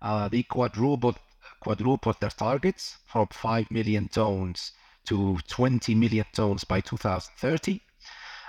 Uh, 0.00 0.28
they 0.28 0.42
quadrupled, 0.42 1.18
quadrupled 1.60 2.20
their 2.20 2.30
targets 2.30 2.98
from 3.06 3.26
5 3.28 3.70
million 3.70 4.08
tons 4.08 4.72
to 5.06 5.38
20 5.48 5.94
million 5.94 6.26
tons 6.32 6.64
by 6.64 6.80
2030. 6.80 7.80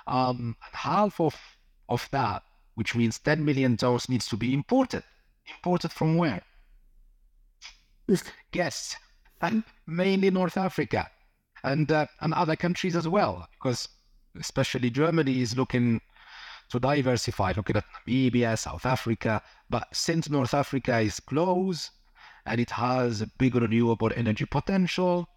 Um, 0.06 0.56
and 0.66 0.76
half 0.76 1.20
of, 1.20 1.36
of 1.90 2.08
that, 2.12 2.44
which 2.76 2.96
means 2.96 3.20
10 3.20 3.44
million 3.44 3.78
tons, 3.78 4.10
needs 4.10 4.28
to 4.28 4.38
be 4.38 4.54
imported. 4.54 5.04
Imported 5.58 5.92
from 5.92 6.18
where? 6.18 6.42
Guess. 8.52 8.98
And 9.42 9.64
mainly 9.88 10.30
North 10.30 10.58
Africa 10.58 11.10
and 11.64 11.92
uh, 11.92 12.06
and 12.22 12.34
other 12.34 12.56
countries 12.56 12.96
as 12.96 13.08
well, 13.08 13.48
because 13.52 13.88
especially 14.40 14.90
Germany 14.90 15.42
is 15.42 15.58
looking 15.58 16.02
to 16.70 16.80
diversify, 16.80 17.54
looking 17.56 17.78
at 17.78 17.86
Namibia, 18.08 18.58
South 18.58 18.86
Africa. 18.86 19.42
But 19.70 19.88
since 19.96 20.30
North 20.30 20.54
Africa 20.54 21.00
is 21.00 21.20
close 21.20 21.92
and 22.46 22.60
it 22.60 22.72
has 22.72 23.22
a 23.22 23.28
big 23.38 23.56
renewable 23.56 24.12
energy 24.16 24.46
potential, 24.46 25.30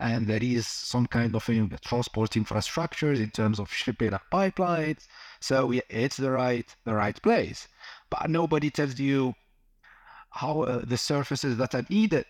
and 0.00 0.26
there 0.26 0.42
is 0.42 0.66
some 0.66 1.06
kind 1.06 1.34
of 1.34 1.44
transport 1.82 2.30
infrastructures 2.30 3.18
in 3.18 3.30
terms 3.30 3.58
of 3.58 3.72
shipping 3.72 4.12
and 4.12 4.20
pipelines, 4.32 5.06
so 5.40 5.72
it's 5.88 6.16
the 6.16 6.30
right 6.30 6.74
the 6.84 6.94
right 6.94 7.20
place. 7.22 7.68
But 8.10 8.30
nobody 8.30 8.70
tells 8.70 8.98
you 8.98 9.34
how 10.30 10.62
uh, 10.62 10.82
the 10.84 10.96
surfaces 10.96 11.56
that 11.56 11.74
are 11.74 11.84
needed 11.90 12.26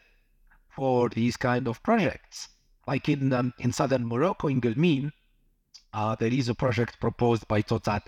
for 0.71 1.09
these 1.09 1.37
kind 1.37 1.69
of 1.69 1.83
projects. 1.83 2.49
Like 2.89 3.11
in 3.11 3.35
um, 3.35 3.53
in 3.59 3.71
southern 3.71 4.07
Morocco, 4.09 4.49
in 4.49 4.63
Guelmim, 4.63 5.13
uh, 5.93 6.15
there 6.15 6.33
is 6.33 6.49
a 6.49 6.55
project 6.55 6.99
proposed 6.99 7.47
by 7.47 7.61
Total 7.61 8.01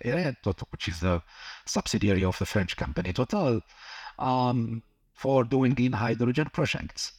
which 0.70 0.89
is 0.89 1.03
a 1.03 1.22
subsidiary 1.66 2.24
of 2.24 2.39
the 2.39 2.47
French 2.47 2.78
company 2.78 3.12
Total, 3.12 3.61
um, 4.18 4.83
for 5.12 5.45
doing 5.45 5.74
green 5.74 5.93
hydrogen 5.93 6.49
projects. 6.51 7.12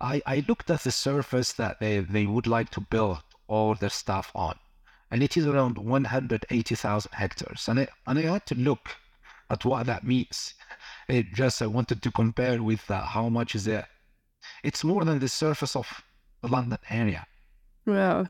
I, 0.00 0.22
I 0.26 0.44
looked 0.46 0.70
at 0.70 0.84
the 0.84 0.92
surface 0.92 1.52
that 1.54 1.80
they, 1.80 1.98
they 1.98 2.24
would 2.24 2.46
like 2.46 2.70
to 2.70 2.80
build 2.80 3.24
all 3.48 3.74
their 3.74 3.90
stuff 3.90 4.30
on, 4.36 4.56
and 5.10 5.24
it 5.24 5.36
is 5.36 5.44
around 5.48 5.78
180,000 5.78 7.12
hectares. 7.12 7.66
And 7.66 7.80
I, 7.80 7.88
and 8.06 8.16
I 8.20 8.22
had 8.22 8.46
to 8.46 8.54
look 8.54 8.90
at 9.50 9.64
what 9.64 9.86
that 9.86 10.04
means. 10.04 10.54
It 11.08 11.34
just 11.34 11.62
I 11.62 11.66
wanted 11.66 12.00
to 12.00 12.12
compare 12.12 12.62
with 12.62 12.88
uh, 12.88 13.00
how 13.00 13.28
much 13.28 13.56
is 13.56 13.66
it. 13.66 13.86
It's 14.62 14.84
more 14.84 15.04
than 15.04 15.18
the 15.18 15.28
surface 15.28 15.74
of 15.74 16.00
the 16.42 16.48
London 16.48 16.78
area. 16.90 17.26
Wow. 17.86 18.20
Um, 18.20 18.28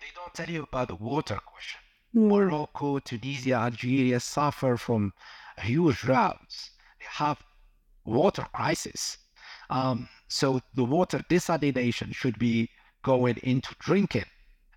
they 0.00 0.06
don't 0.14 0.34
tell 0.34 0.48
you 0.48 0.62
about 0.62 0.88
the 0.88 0.94
water 0.94 1.38
question. 1.44 1.80
Mm. 2.14 2.28
Morocco, 2.28 2.98
Tunisia, 2.98 3.54
Algeria 3.54 4.20
suffer 4.20 4.76
from 4.76 5.12
huge 5.58 5.98
droughts. 6.00 6.70
They 6.98 7.06
have 7.08 7.38
water 8.04 8.46
crisis. 8.52 9.18
Um, 9.70 10.08
so 10.28 10.60
the 10.74 10.84
water 10.84 11.24
desalination 11.30 12.14
should 12.14 12.38
be 12.38 12.68
going 13.02 13.38
into 13.42 13.74
drinking 13.78 14.26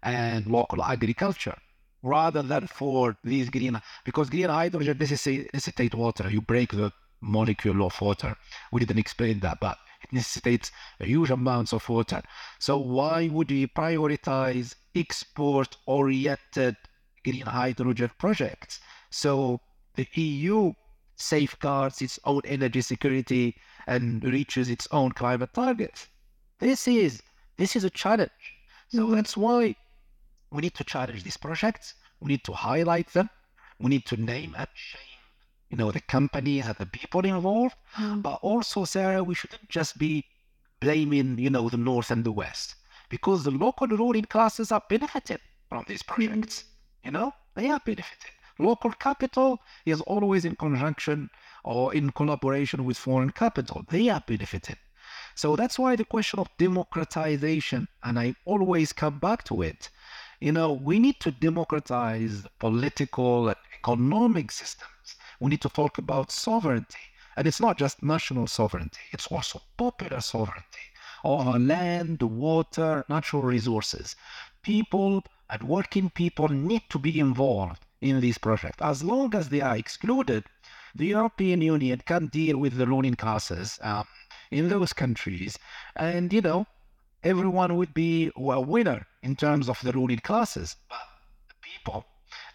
and 0.04 0.48
local 0.48 0.84
agriculture 0.84 1.58
rather 2.04 2.44
than 2.44 2.68
for 2.68 3.18
these 3.24 3.50
green 3.50 3.82
because 4.06 4.30
green 4.30 4.50
hydrogen 4.50 4.98
necessitates 4.98 5.96
water. 5.96 6.30
You 6.30 6.42
break 6.42 6.72
the 6.72 6.92
molecule 7.22 7.86
of 7.86 8.00
water. 8.00 8.36
We 8.72 8.80
didn't 8.80 9.00
explain 9.00 9.40
that, 9.40 9.60
but 9.60 9.78
necessitates 10.12 10.72
huge 11.00 11.30
amounts 11.30 11.74
of 11.74 11.88
water. 11.90 12.22
So 12.60 12.78
why 12.78 13.28
would 13.28 13.50
we 13.50 13.68
prioritize 13.68 14.76
export-oriented 14.96 16.76
green 17.24 17.42
hydrogen 17.42 18.12
projects? 18.18 18.80
So 19.10 19.62
the 19.96 20.08
EU 20.14 20.74
safeguards 21.16 22.02
its 22.02 22.20
own 22.26 22.42
energy 22.46 22.82
security 22.82 23.56
and 23.88 24.24
reaches 24.24 24.70
its 24.70 24.88
own 24.92 25.12
climate 25.12 25.54
targets. 25.54 26.08
This 26.60 26.88
is 26.88 27.22
this 27.58 27.76
is 27.76 27.84
a 27.84 27.90
challenge. 27.90 28.32
So 28.90 29.08
that's 29.12 29.38
why 29.38 29.76
we 30.52 30.62
need 30.62 30.76
to 30.76 30.84
challenge 30.84 31.24
these 31.24 31.38
projects. 31.38 31.94
We 32.20 32.30
need 32.30 32.44
to 32.46 32.54
highlight 32.54 33.14
them. 33.14 33.30
We 33.80 33.90
need 33.90 34.06
to 34.08 34.18
name 34.18 34.56
and 34.58 34.68
shame 34.74 35.15
you 35.70 35.78
know, 35.78 35.92
the 35.92 36.02
company 36.02 36.62
and 36.62 36.76
the 36.76 36.86
people 36.86 37.26
involved. 37.26 37.76
Mm. 37.96 38.22
But 38.22 38.40
also, 38.42 38.86
Sarah, 38.86 39.24
we 39.24 39.36
shouldn't 39.36 39.70
just 39.70 39.98
be 39.98 40.26
blaming, 40.80 41.38
you 41.40 41.50
know, 41.50 41.70
the 41.70 41.78
North 41.78 42.12
and 42.12 42.24
the 42.24 42.32
West. 42.32 42.76
because 43.10 43.44
the 43.44 43.52
local 43.52 43.88
ruling 43.88 44.26
classes 44.26 44.72
are 44.72 44.84
benefiting 44.90 45.38
from 45.70 45.86
these 45.88 46.04
projects. 46.04 46.66
You 47.04 47.12
know, 47.12 47.34
they 47.56 47.70
are 47.70 47.82
benefiting. 47.86 48.32
Local 48.58 48.92
capital 48.92 49.60
is 49.86 50.02
always 50.02 50.46
in 50.46 50.56
conjunction 50.56 51.30
or 51.64 51.94
in 51.94 52.12
collaboration 52.12 52.86
with 52.86 52.98
foreign 52.98 53.32
capital. 53.32 53.84
They 53.90 54.10
are 54.10 54.24
benefiting. 54.26 54.78
So 55.36 55.56
that's 55.56 55.78
why 55.78 55.96
the 55.96 56.06
question 56.06 56.40
of 56.40 56.50
democratization, 56.58 57.88
and 58.04 58.18
I 58.18 58.36
always 58.46 58.94
come 58.94 59.20
back 59.20 59.44
to 59.46 59.62
it, 59.62 59.90
you 60.40 60.52
know, 60.52 60.74
we 60.74 61.00
need 61.00 61.20
to 61.22 61.32
democratize 61.32 62.44
the 62.44 62.50
political 62.60 63.50
and 63.50 63.58
economic 63.78 64.52
systems. 64.52 64.90
We 65.40 65.50
need 65.50 65.62
to 65.62 65.70
talk 65.70 65.98
about 65.98 66.32
sovereignty. 66.32 67.00
And 67.38 67.48
it's 67.48 67.60
not 67.60 67.78
just 67.78 68.02
national 68.02 68.48
sovereignty, 68.48 69.02
it's 69.12 69.28
also 69.28 69.62
popular 69.78 70.22
sovereignty 70.22 70.86
over 71.26 71.58
land, 71.58 72.22
water, 72.22 73.04
natural 73.10 73.42
resources. 73.42 74.16
People 74.62 75.24
and 75.50 75.64
working 75.64 76.10
people 76.10 76.48
need 76.48 76.84
to 76.90 77.00
be 77.00 77.20
involved 77.20 77.86
in 78.00 78.20
these 78.22 78.38
projects. 78.38 78.82
As 78.82 79.04
long 79.04 79.34
as 79.36 79.50
they 79.50 79.62
are 79.62 79.76
excluded, 79.76 80.44
the 80.94 81.08
European 81.08 81.62
Union 81.62 82.02
can 82.06 82.28
deal 82.28 82.58
with 82.58 82.78
the 82.78 82.86
ruling 82.86 83.16
classes 83.16 83.80
um, 83.82 84.08
in 84.52 84.70
those 84.70 84.94
countries. 84.94 85.58
And, 85.96 86.32
you 86.32 86.42
know, 86.42 86.68
everyone 87.24 87.76
would 87.76 87.94
be 87.94 88.32
a 88.36 88.62
winner 88.62 89.06
in 89.24 89.36
terms 89.36 89.68
of 89.68 89.82
the 89.82 89.92
ruling 89.92 90.20
classes. 90.20 90.76
But 90.90 91.00
the 91.50 91.56
people, 91.62 92.06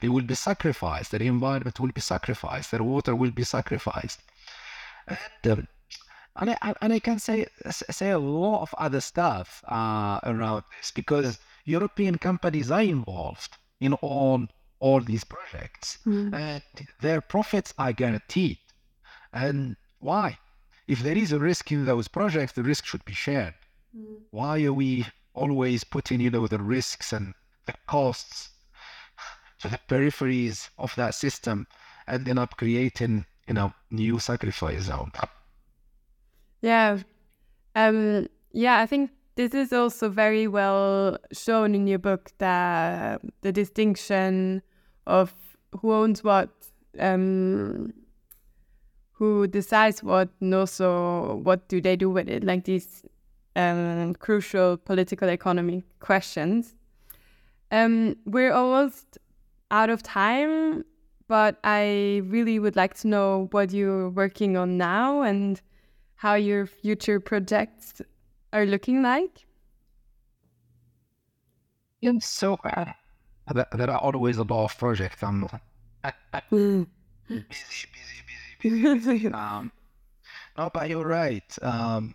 they 0.01 0.09
will 0.09 0.25
be 0.25 0.35
sacrificed. 0.35 1.11
Their 1.11 1.23
environment 1.23 1.79
will 1.81 1.93
be 1.93 2.01
sacrificed. 2.01 2.71
Their 2.71 2.83
water 2.83 3.15
will 3.15 3.31
be 3.31 3.45
sacrificed. 3.45 4.21
And, 5.07 5.19
um, 5.53 5.69
and 6.37 6.51
I, 6.51 6.75
and 6.81 6.93
I 6.93 6.99
can 7.01 7.19
say 7.19 7.47
say 7.71 8.11
a 8.11 8.19
lot 8.19 8.63
of 8.63 8.75
other 8.79 9.01
stuff 9.01 9.63
uh, 9.69 10.21
around 10.25 10.65
this 10.79 10.91
because 10.91 11.39
European 11.65 12.19
companies 12.19 12.71
are 12.71 12.83
involved 12.83 13.59
in 13.81 13.95
all 13.95 14.47
all 14.79 15.01
these 15.01 15.25
projects, 15.25 15.99
mm. 16.07 16.33
and 16.33 16.63
their 17.01 17.21
profits 17.21 17.75
are 17.79 17.93
guaranteed. 17.93 18.59
And 19.33 19.77
why? 19.99 20.39
If 20.89 21.01
there 21.01 21.17
is 21.17 21.33
a 21.33 21.39
risk 21.39 21.71
in 21.71 21.85
those 21.85 22.09
projects, 22.09 22.53
the 22.53 22.63
risk 22.63 22.87
should 22.87 23.05
be 23.05 23.13
shared. 23.13 23.55
Mm. 23.97 24.21
Why 24.31 24.65
are 24.65 24.73
we 24.73 25.07
always 25.35 25.85
putting, 25.85 26.21
you 26.21 26.31
know, 26.31 26.47
the 26.47 26.59
risks 26.59 27.13
and 27.13 27.35
the 27.67 27.75
costs 27.87 28.51
to 29.61 29.69
the 29.69 29.79
peripheries 29.89 30.71
of 30.79 30.95
that 30.97 31.15
system, 31.15 31.67
and 32.07 32.25
then 32.25 32.39
up 32.39 32.57
creating, 32.57 33.25
you 33.47 33.55
know, 33.55 33.73
new 33.91 34.19
sacrifice 34.19 34.83
zone? 34.83 35.13
Yeah, 36.63 36.99
um, 37.75 38.29
yeah, 38.53 38.79
I 38.79 38.87
think 38.87 39.11
this 39.37 39.55
is 39.55 39.73
also 39.73 40.09
very 40.09 40.47
well 40.47 41.19
shown 41.33 41.75
in 41.75 41.87
your 41.87 41.99
book 41.99 42.31
that 42.39 43.23
the 43.43 43.53
distinction 43.53 44.63
of 45.07 45.33
who 45.81 45.93
owns 45.93 46.25
what, 46.25 46.51
um, 46.99 47.93
who 49.13 49.47
decides 49.47 50.03
what, 50.03 50.29
and 50.41 50.55
also 50.55 51.37
what 51.37 51.69
do 51.69 51.81
they 51.81 51.97
do 51.97 52.11
with 52.11 52.29
it, 52.29 52.45
like 52.45 52.65
these 52.65 53.03
um, 53.57 54.15
crucial 54.15 54.77
political 54.77 55.29
economy 55.29 55.85
questions. 56.01 56.75
Um, 57.71 58.17
we're 58.27 58.53
almost 58.53 59.19
out 59.71 59.91
of 59.91 60.03
time, 60.03 60.85
but 61.29 61.59
I 61.65 62.23
really 62.25 62.59
would 62.59 62.77
like 62.77 62.95
to 62.99 63.09
know 63.09 63.49
what 63.53 63.73
you're 63.73 64.11
working 64.11 64.57
on 64.57 64.77
now 64.77 65.23
and 65.23 65.61
how 66.17 66.35
your 66.35 66.67
future 66.67 67.21
projects 67.21 68.03
are 68.53 68.67
looking 68.67 69.03
like. 69.03 69.47
Yeah, 72.01 72.13
so 72.21 72.59
uh, 72.65 72.93
there 73.53 73.91
are 73.91 73.99
always 73.99 74.39
a 74.39 74.43
lot 74.43 74.65
of 74.65 74.79
projects. 74.79 75.23
I'm 75.23 75.47
busy, 77.29 77.47
busy, 77.49 77.87
busy, 78.61 78.99
busy. 78.99 79.27
um, 79.33 79.71
no, 80.57 80.71
but 80.73 80.89
you're 80.89 81.07
right. 81.07 81.59
Um, 81.63 82.15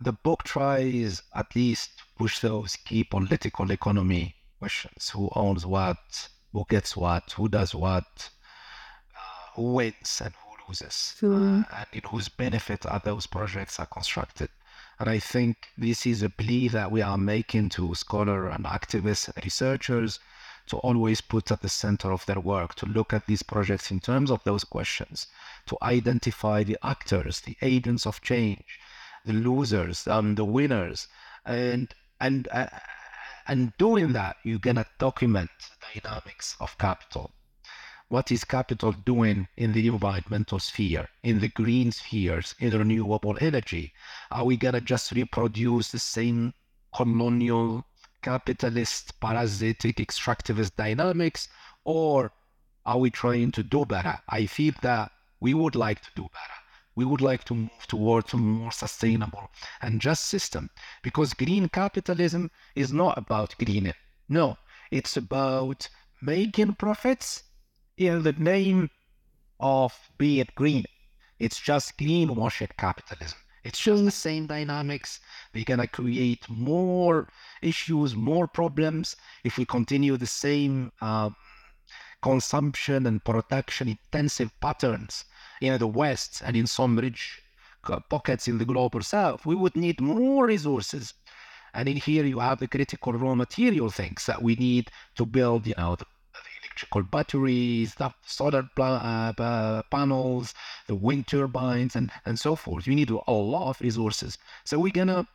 the 0.00 0.12
book 0.12 0.42
tries 0.44 1.22
at 1.34 1.54
least 1.54 2.02
push 2.18 2.40
those 2.40 2.76
key 2.76 3.04
political 3.04 3.70
economy 3.70 4.34
questions: 4.58 5.10
who 5.10 5.30
owns 5.34 5.66
what, 5.66 6.28
who 6.56 6.64
gets 6.70 6.96
what, 6.96 7.32
who 7.32 7.48
does 7.48 7.74
what, 7.74 8.30
uh, 9.14 9.46
who 9.54 9.74
wins 9.74 10.22
and 10.24 10.32
who 10.34 10.52
loses, 10.66 11.14
uh, 11.22 11.26
and 11.26 11.86
in 11.92 12.02
whose 12.08 12.30
benefit 12.30 12.86
are 12.86 13.02
those 13.04 13.26
projects 13.26 13.78
are 13.78 13.84
constructed. 13.86 14.48
And 14.98 15.10
I 15.10 15.18
think 15.18 15.56
this 15.76 16.06
is 16.06 16.22
a 16.22 16.30
plea 16.30 16.68
that 16.68 16.90
we 16.90 17.02
are 17.02 17.18
making 17.18 17.68
to 17.70 17.94
scholars 17.94 18.54
and 18.54 18.64
activists 18.64 19.28
and 19.28 19.44
researchers 19.44 20.18
to 20.68 20.78
always 20.78 21.20
put 21.20 21.50
at 21.50 21.60
the 21.60 21.68
center 21.68 22.10
of 22.10 22.24
their 22.24 22.40
work, 22.40 22.74
to 22.76 22.86
look 22.86 23.12
at 23.12 23.26
these 23.26 23.42
projects 23.42 23.90
in 23.90 24.00
terms 24.00 24.30
of 24.30 24.42
those 24.44 24.64
questions, 24.64 25.26
to 25.66 25.76
identify 25.82 26.64
the 26.64 26.78
actors, 26.82 27.40
the 27.40 27.56
agents 27.60 28.06
of 28.06 28.22
change, 28.22 28.80
the 29.26 29.34
losers, 29.34 30.08
um, 30.08 30.34
the 30.36 30.44
winners, 30.44 31.06
and 31.44 31.94
and 32.18 32.48
uh, 32.50 32.66
and 33.48 33.72
doing 33.78 34.12
that, 34.12 34.36
you're 34.44 34.58
gonna 34.58 34.86
document 34.98 35.50
the 35.58 36.00
dynamics 36.00 36.56
of 36.60 36.76
capital 36.78 37.32
what 38.08 38.30
is 38.30 38.44
capital 38.44 38.92
doing 38.92 39.48
in 39.56 39.72
the 39.72 39.88
environmental 39.88 40.60
sphere, 40.60 41.08
in 41.24 41.40
the 41.40 41.48
green 41.48 41.90
spheres, 41.90 42.54
in 42.60 42.70
renewable 42.70 43.36
energy? 43.40 43.92
Are 44.30 44.44
we 44.44 44.56
going 44.56 44.74
to 44.74 44.80
just 44.80 45.10
reproduce 45.12 45.90
the 45.90 45.98
same 45.98 46.54
colonial, 46.94 47.84
capitalist, 48.22 49.18
parasitic, 49.20 49.96
extractivist 49.96 50.76
dynamics? 50.76 51.48
Or 51.84 52.32
are 52.84 52.98
we 52.98 53.10
trying 53.10 53.50
to 53.52 53.64
do 53.64 53.84
better? 53.84 54.18
I 54.28 54.46
feel 54.46 54.74
that 54.82 55.10
we 55.40 55.54
would 55.54 55.74
like 55.74 56.00
to 56.02 56.10
do 56.14 56.22
better. 56.22 56.60
We 56.96 57.04
would 57.04 57.20
like 57.20 57.44
to 57.44 57.54
move 57.54 57.86
towards 57.86 58.32
a 58.32 58.38
more 58.38 58.72
sustainable 58.72 59.50
and 59.82 60.00
just 60.00 60.24
system 60.24 60.70
because 61.02 61.34
green 61.34 61.68
capitalism 61.68 62.50
is 62.74 62.90
not 62.90 63.18
about 63.18 63.54
greening. 63.58 63.92
No, 64.30 64.56
it's 64.90 65.18
about 65.18 65.90
making 66.22 66.76
profits 66.76 67.42
in 67.98 68.22
the 68.22 68.32
name 68.32 68.88
of 69.60 69.92
being 70.16 70.48
green. 70.54 70.84
It's 71.38 71.60
just 71.60 71.98
greenwashing 71.98 72.74
capitalism. 72.78 73.38
It's 73.62 73.78
just 73.78 74.04
the 74.04 74.10
same 74.10 74.46
dynamics. 74.46 75.20
We're 75.52 75.64
going 75.64 75.80
to 75.80 75.86
create 75.88 76.48
more 76.48 77.28
issues, 77.60 78.16
more 78.16 78.48
problems 78.48 79.16
if 79.44 79.58
we 79.58 79.66
continue 79.66 80.16
the 80.16 80.26
same 80.26 80.92
um, 81.02 81.36
consumption 82.22 83.06
and 83.06 83.22
production 83.22 83.88
intensive 83.88 84.50
patterns 84.60 85.26
in 85.60 85.78
the 85.78 85.86
West 85.86 86.42
and 86.44 86.56
in 86.56 86.66
some 86.66 86.98
rich 86.98 87.40
pockets 88.08 88.48
in 88.48 88.58
the 88.58 88.64
global 88.64 89.00
South. 89.00 89.46
We 89.46 89.54
would 89.54 89.76
need 89.76 90.00
more 90.00 90.46
resources. 90.46 91.14
And 91.74 91.88
in 91.88 91.96
here, 91.96 92.24
you 92.24 92.38
have 92.38 92.58
the 92.58 92.68
critical 92.68 93.12
raw 93.12 93.34
material 93.34 93.90
things 93.90 94.26
that 94.26 94.42
we 94.42 94.54
need 94.56 94.90
to 95.16 95.26
build, 95.26 95.66
you 95.66 95.74
know, 95.76 95.94
the 95.96 96.06
electrical 96.62 97.02
batteries, 97.02 97.94
the 97.94 98.12
solar 98.24 98.68
uh, 98.78 99.82
panels, 99.90 100.54
the 100.86 100.94
wind 100.94 101.26
turbines, 101.26 101.96
and, 101.96 102.10
and 102.24 102.38
so 102.38 102.56
forth. 102.56 102.86
You 102.86 102.94
need 102.94 103.10
a 103.10 103.32
lot 103.32 103.70
of 103.70 103.80
resources. 103.80 104.38
So 104.64 104.78
we're 104.78 104.92
going 104.92 105.08
to 105.08 105.26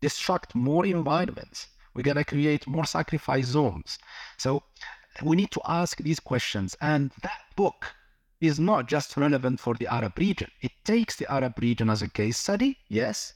destruct 0.00 0.54
more 0.54 0.86
environments. 0.86 1.68
We're 1.94 2.02
going 2.02 2.16
to 2.16 2.24
create 2.24 2.66
more 2.66 2.84
sacrifice 2.84 3.46
zones. 3.46 3.98
So 4.38 4.62
we 5.22 5.36
need 5.36 5.50
to 5.50 5.60
ask 5.66 5.98
these 5.98 6.20
questions. 6.20 6.76
And 6.80 7.10
that 7.22 7.40
book 7.56 7.86
is 8.42 8.58
not 8.58 8.88
just 8.88 9.16
relevant 9.16 9.60
for 9.60 9.74
the 9.74 9.86
Arab 9.86 10.18
region. 10.18 10.50
It 10.60 10.72
takes 10.84 11.16
the 11.16 11.30
Arab 11.32 11.58
region 11.58 11.88
as 11.88 12.02
a 12.02 12.08
case 12.08 12.36
study, 12.36 12.78
yes, 12.88 13.34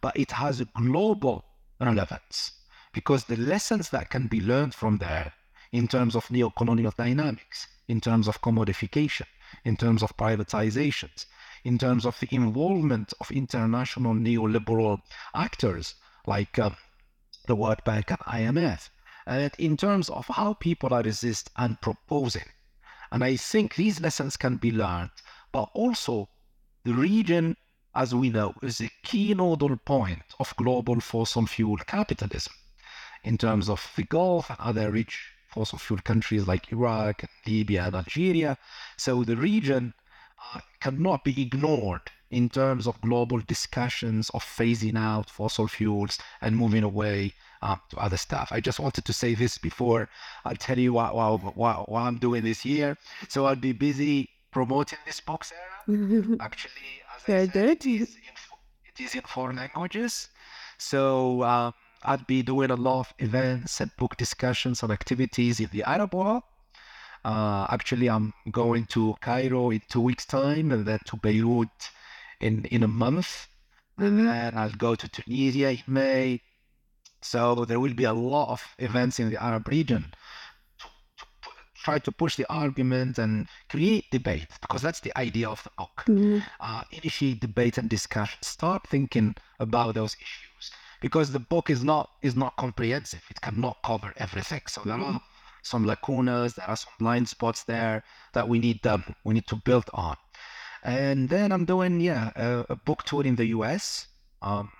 but 0.00 0.16
it 0.16 0.32
has 0.32 0.60
a 0.60 0.66
global 0.76 1.44
relevance 1.80 2.52
because 2.92 3.24
the 3.24 3.36
lessons 3.36 3.88
that 3.90 4.10
can 4.10 4.26
be 4.26 4.40
learned 4.40 4.74
from 4.74 4.98
there 4.98 5.32
in 5.72 5.88
terms 5.88 6.14
of 6.14 6.30
neo-colonial 6.30 6.92
dynamics, 6.96 7.66
in 7.88 8.00
terms 8.00 8.28
of 8.28 8.40
commodification, 8.40 9.26
in 9.64 9.76
terms 9.76 10.02
of 10.02 10.16
privatizations, 10.16 11.26
in 11.64 11.78
terms 11.78 12.04
of 12.06 12.18
the 12.20 12.28
involvement 12.30 13.12
of 13.20 13.30
international 13.32 14.14
neoliberal 14.14 15.00
actors 15.34 15.94
like 16.26 16.58
uh, 16.58 16.70
the 17.46 17.56
World 17.56 17.82
Bank 17.84 18.10
and 18.10 18.20
IMF, 18.20 18.90
and 19.26 19.50
in 19.58 19.76
terms 19.76 20.08
of 20.10 20.26
how 20.28 20.52
people 20.54 20.92
are 20.94 21.02
resist 21.02 21.50
and 21.56 21.80
proposing. 21.80 22.44
And 23.14 23.22
I 23.22 23.36
think 23.36 23.76
these 23.76 24.00
lessons 24.00 24.36
can 24.36 24.56
be 24.56 24.72
learned, 24.72 25.10
but 25.52 25.70
also 25.72 26.30
the 26.82 26.94
region, 26.94 27.56
as 27.94 28.12
we 28.12 28.28
know, 28.28 28.54
is 28.60 28.80
a 28.80 28.90
key 29.04 29.32
nodal 29.34 29.76
point 29.76 30.24
of 30.40 30.52
global 30.56 30.98
fossil 30.98 31.46
fuel 31.46 31.76
capitalism 31.76 32.54
in 33.22 33.38
terms 33.38 33.68
of 33.68 33.88
the 33.94 34.02
Gulf 34.02 34.50
and 34.50 34.58
other 34.58 34.90
rich 34.90 35.30
fossil 35.46 35.78
fuel 35.78 36.00
countries 36.00 36.48
like 36.48 36.72
Iraq, 36.72 37.22
Libya, 37.46 37.84
and 37.84 37.94
Algeria. 37.94 38.58
So 38.96 39.22
the 39.22 39.36
region 39.36 39.94
uh, 40.52 40.58
cannot 40.80 41.22
be 41.22 41.40
ignored 41.40 42.10
in 42.32 42.48
terms 42.48 42.84
of 42.88 43.00
global 43.00 43.38
discussions 43.38 44.28
of 44.30 44.42
phasing 44.42 44.98
out 44.98 45.30
fossil 45.30 45.68
fuels 45.68 46.18
and 46.40 46.56
moving 46.56 46.82
away 46.82 47.32
um, 47.64 47.80
to 47.88 47.96
other 47.96 48.18
stuff. 48.18 48.48
I 48.52 48.60
just 48.60 48.78
wanted 48.78 49.04
to 49.06 49.12
say 49.12 49.34
this 49.34 49.56
before 49.58 50.08
I 50.44 50.54
tell 50.54 50.78
you 50.78 50.92
what, 50.92 51.14
what, 51.14 51.56
what, 51.56 51.88
what 51.88 52.00
I'm 52.02 52.18
doing 52.18 52.44
this 52.44 52.64
year. 52.64 52.96
So 53.28 53.46
I'll 53.46 53.56
be 53.56 53.72
busy 53.72 54.28
promoting 54.52 54.98
this 55.06 55.20
book, 55.20 55.44
Sarah. 55.44 55.60
Actually, 56.40 57.02
as 57.16 57.22
I 57.22 57.26
Very 57.26 57.46
said, 57.46 57.56
it 57.70 57.86
is 57.86 58.14
in, 58.14 58.34
it 58.84 59.00
is 59.02 59.14
in 59.14 59.22
four 59.22 59.52
languages. 59.54 60.28
So 60.76 61.40
uh, 61.40 61.72
I'd 62.02 62.26
be 62.26 62.42
doing 62.42 62.70
a 62.70 62.76
lot 62.76 63.00
of 63.00 63.14
events 63.18 63.80
and 63.80 63.90
book 63.96 64.16
discussions 64.18 64.82
and 64.82 64.92
activities 64.92 65.58
in 65.58 65.70
the 65.72 65.84
Arab 65.84 66.14
world. 66.14 66.42
Uh, 67.24 67.66
actually, 67.70 68.10
I'm 68.10 68.34
going 68.50 68.84
to 68.88 69.14
Cairo 69.22 69.70
in 69.70 69.80
two 69.88 70.02
weeks' 70.02 70.26
time, 70.26 70.70
and 70.70 70.84
then 70.84 70.98
to 71.06 71.16
Beirut 71.16 71.70
in 72.40 72.66
in 72.66 72.82
a 72.82 72.88
month, 72.88 73.48
and 73.96 74.28
then 74.28 74.58
I'll 74.58 74.78
go 74.86 74.94
to 74.94 75.08
Tunisia 75.08 75.70
in 75.70 75.82
May. 75.86 76.42
So 77.24 77.64
there 77.64 77.80
will 77.80 77.94
be 77.94 78.04
a 78.04 78.12
lot 78.12 78.50
of 78.50 78.62
events 78.78 79.18
in 79.18 79.30
the 79.30 79.42
Arab 79.42 79.66
region 79.68 80.14
to, 80.78 80.86
to 81.18 81.24
try 81.74 81.98
to 81.98 82.12
push 82.12 82.36
the 82.36 82.46
argument 82.52 83.18
and 83.18 83.48
create 83.70 84.04
debate, 84.10 84.48
because 84.60 84.82
that's 84.82 85.00
the 85.00 85.16
idea 85.18 85.48
of 85.48 85.62
the 85.64 85.70
book. 85.78 86.04
Uh, 86.60 86.82
initiate 86.92 87.40
debate 87.40 87.78
and 87.78 87.88
discussion. 87.88 88.38
Start 88.42 88.86
thinking 88.88 89.34
about 89.58 89.94
those 89.94 90.14
issues, 90.16 90.70
because 91.00 91.32
the 91.32 91.40
book 91.40 91.70
is 91.70 91.82
not 91.82 92.10
is 92.22 92.36
not 92.36 92.56
comprehensive. 92.56 93.22
It 93.30 93.40
cannot 93.40 93.78
cover 93.82 94.12
everything. 94.18 94.62
So 94.68 94.82
there 94.84 95.00
are 95.00 95.20
some 95.62 95.86
lacunas, 95.86 96.54
there 96.56 96.68
are 96.68 96.76
some 96.76 96.92
blind 96.98 97.28
spots 97.28 97.64
there 97.64 98.04
that 98.34 98.46
we 98.48 98.58
need 98.58 98.86
um, 98.86 99.02
we 99.24 99.32
need 99.34 99.46
to 99.48 99.56
build 99.56 99.88
on. 99.94 100.16
And 100.82 101.30
then 101.30 101.52
I'm 101.52 101.64
doing 101.64 102.00
yeah 102.00 102.32
a, 102.36 102.66
a 102.68 102.76
book 102.76 103.04
tour 103.04 103.24
in 103.24 103.36
the 103.36 103.46
U.S. 103.46 104.08
Um, 104.42 104.70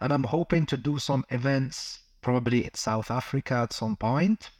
and 0.00 0.12
I'm 0.12 0.24
hoping 0.24 0.66
to 0.66 0.76
do 0.76 0.98
some 0.98 1.24
events 1.30 2.00
probably 2.22 2.64
in 2.64 2.74
South 2.74 3.10
Africa 3.10 3.54
at 3.54 3.72
some 3.72 3.96
point. 3.96 4.50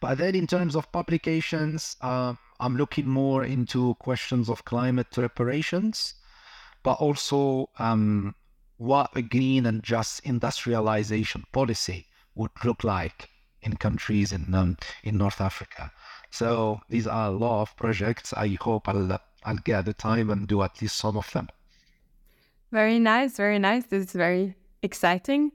But 0.00 0.18
then 0.18 0.34
in 0.34 0.46
terms 0.46 0.74
of 0.74 0.90
publications, 0.90 1.96
um, 2.00 2.38
I'm 2.58 2.76
looking 2.76 3.08
more 3.08 3.44
into 3.44 3.94
questions 3.94 4.48
of 4.48 4.64
climate 4.64 5.16
reparations, 5.16 6.14
but 6.82 6.94
also 6.94 7.70
um, 7.78 8.34
what 8.78 9.10
a 9.16 9.22
green 9.22 9.66
and 9.66 9.82
just 9.82 10.20
industrialization 10.26 11.44
policy 11.52 12.06
would 12.34 12.50
look 12.64 12.82
like 12.82 13.28
in 13.62 13.76
countries 13.76 14.32
in 14.32 14.52
um, 14.54 14.76
in 15.04 15.16
North 15.18 15.40
Africa. 15.40 15.92
So 16.30 16.80
these 16.88 17.06
are 17.06 17.28
a 17.28 17.30
lot 17.30 17.62
of 17.62 17.76
projects. 17.76 18.32
I 18.32 18.48
hope 18.60 18.88
I'll 18.88 19.20
I'll 19.44 19.56
get 19.56 19.84
the 19.84 19.94
time 19.94 20.30
and 20.30 20.48
do 20.48 20.62
at 20.62 20.80
least 20.82 20.96
some 20.96 21.16
of 21.16 21.30
them. 21.32 21.48
Very 22.72 22.98
nice, 22.98 23.36
very 23.36 23.58
nice. 23.58 23.84
This 23.84 24.06
is 24.06 24.12
very 24.12 24.56
exciting. 24.82 25.52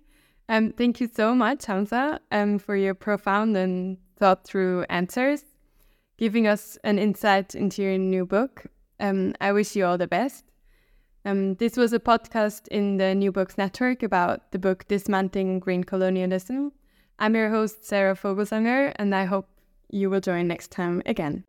Um, 0.49 0.72
thank 0.72 1.01
you 1.01 1.09
so 1.11 1.34
much, 1.34 1.65
Hamza, 1.65 2.20
um, 2.32 2.59
for 2.59 2.76
your 2.76 2.93
profound 2.93 3.57
and 3.57 3.97
thought 4.18 4.45
through 4.45 4.84
answers, 4.84 5.43
giving 6.20 6.45
us 6.45 6.78
an 6.84 6.99
insight 6.99 7.55
into 7.55 7.82
your 7.82 7.97
new 7.97 8.26
book. 8.26 8.68
Um, 8.99 9.34
I 9.41 9.51
wish 9.51 9.76
you 9.76 9.86
all 9.86 9.97
the 9.97 10.07
best. 10.07 10.45
Um, 11.26 11.55
this 11.55 11.76
was 11.76 11.91
a 11.91 11.99
podcast 11.99 12.68
in 12.68 12.97
the 12.97 13.15
New 13.15 13.32
Books 13.32 13.57
Network 13.57 14.03
about 14.03 14.51
the 14.51 14.59
book 14.59 14.88
Dismantling 14.88 15.59
Green 15.59 15.84
Colonialism. 15.84 16.72
I'm 17.18 17.36
your 17.36 17.49
host, 17.49 17.84
Sarah 17.84 18.15
Vogelsanger, 18.15 18.93
and 18.95 19.13
I 19.13 19.26
hope 19.26 19.49
you 19.89 20.11
will 20.11 20.22
join 20.22 20.47
next 20.47 20.70
time 20.70 21.01
again. 21.07 21.46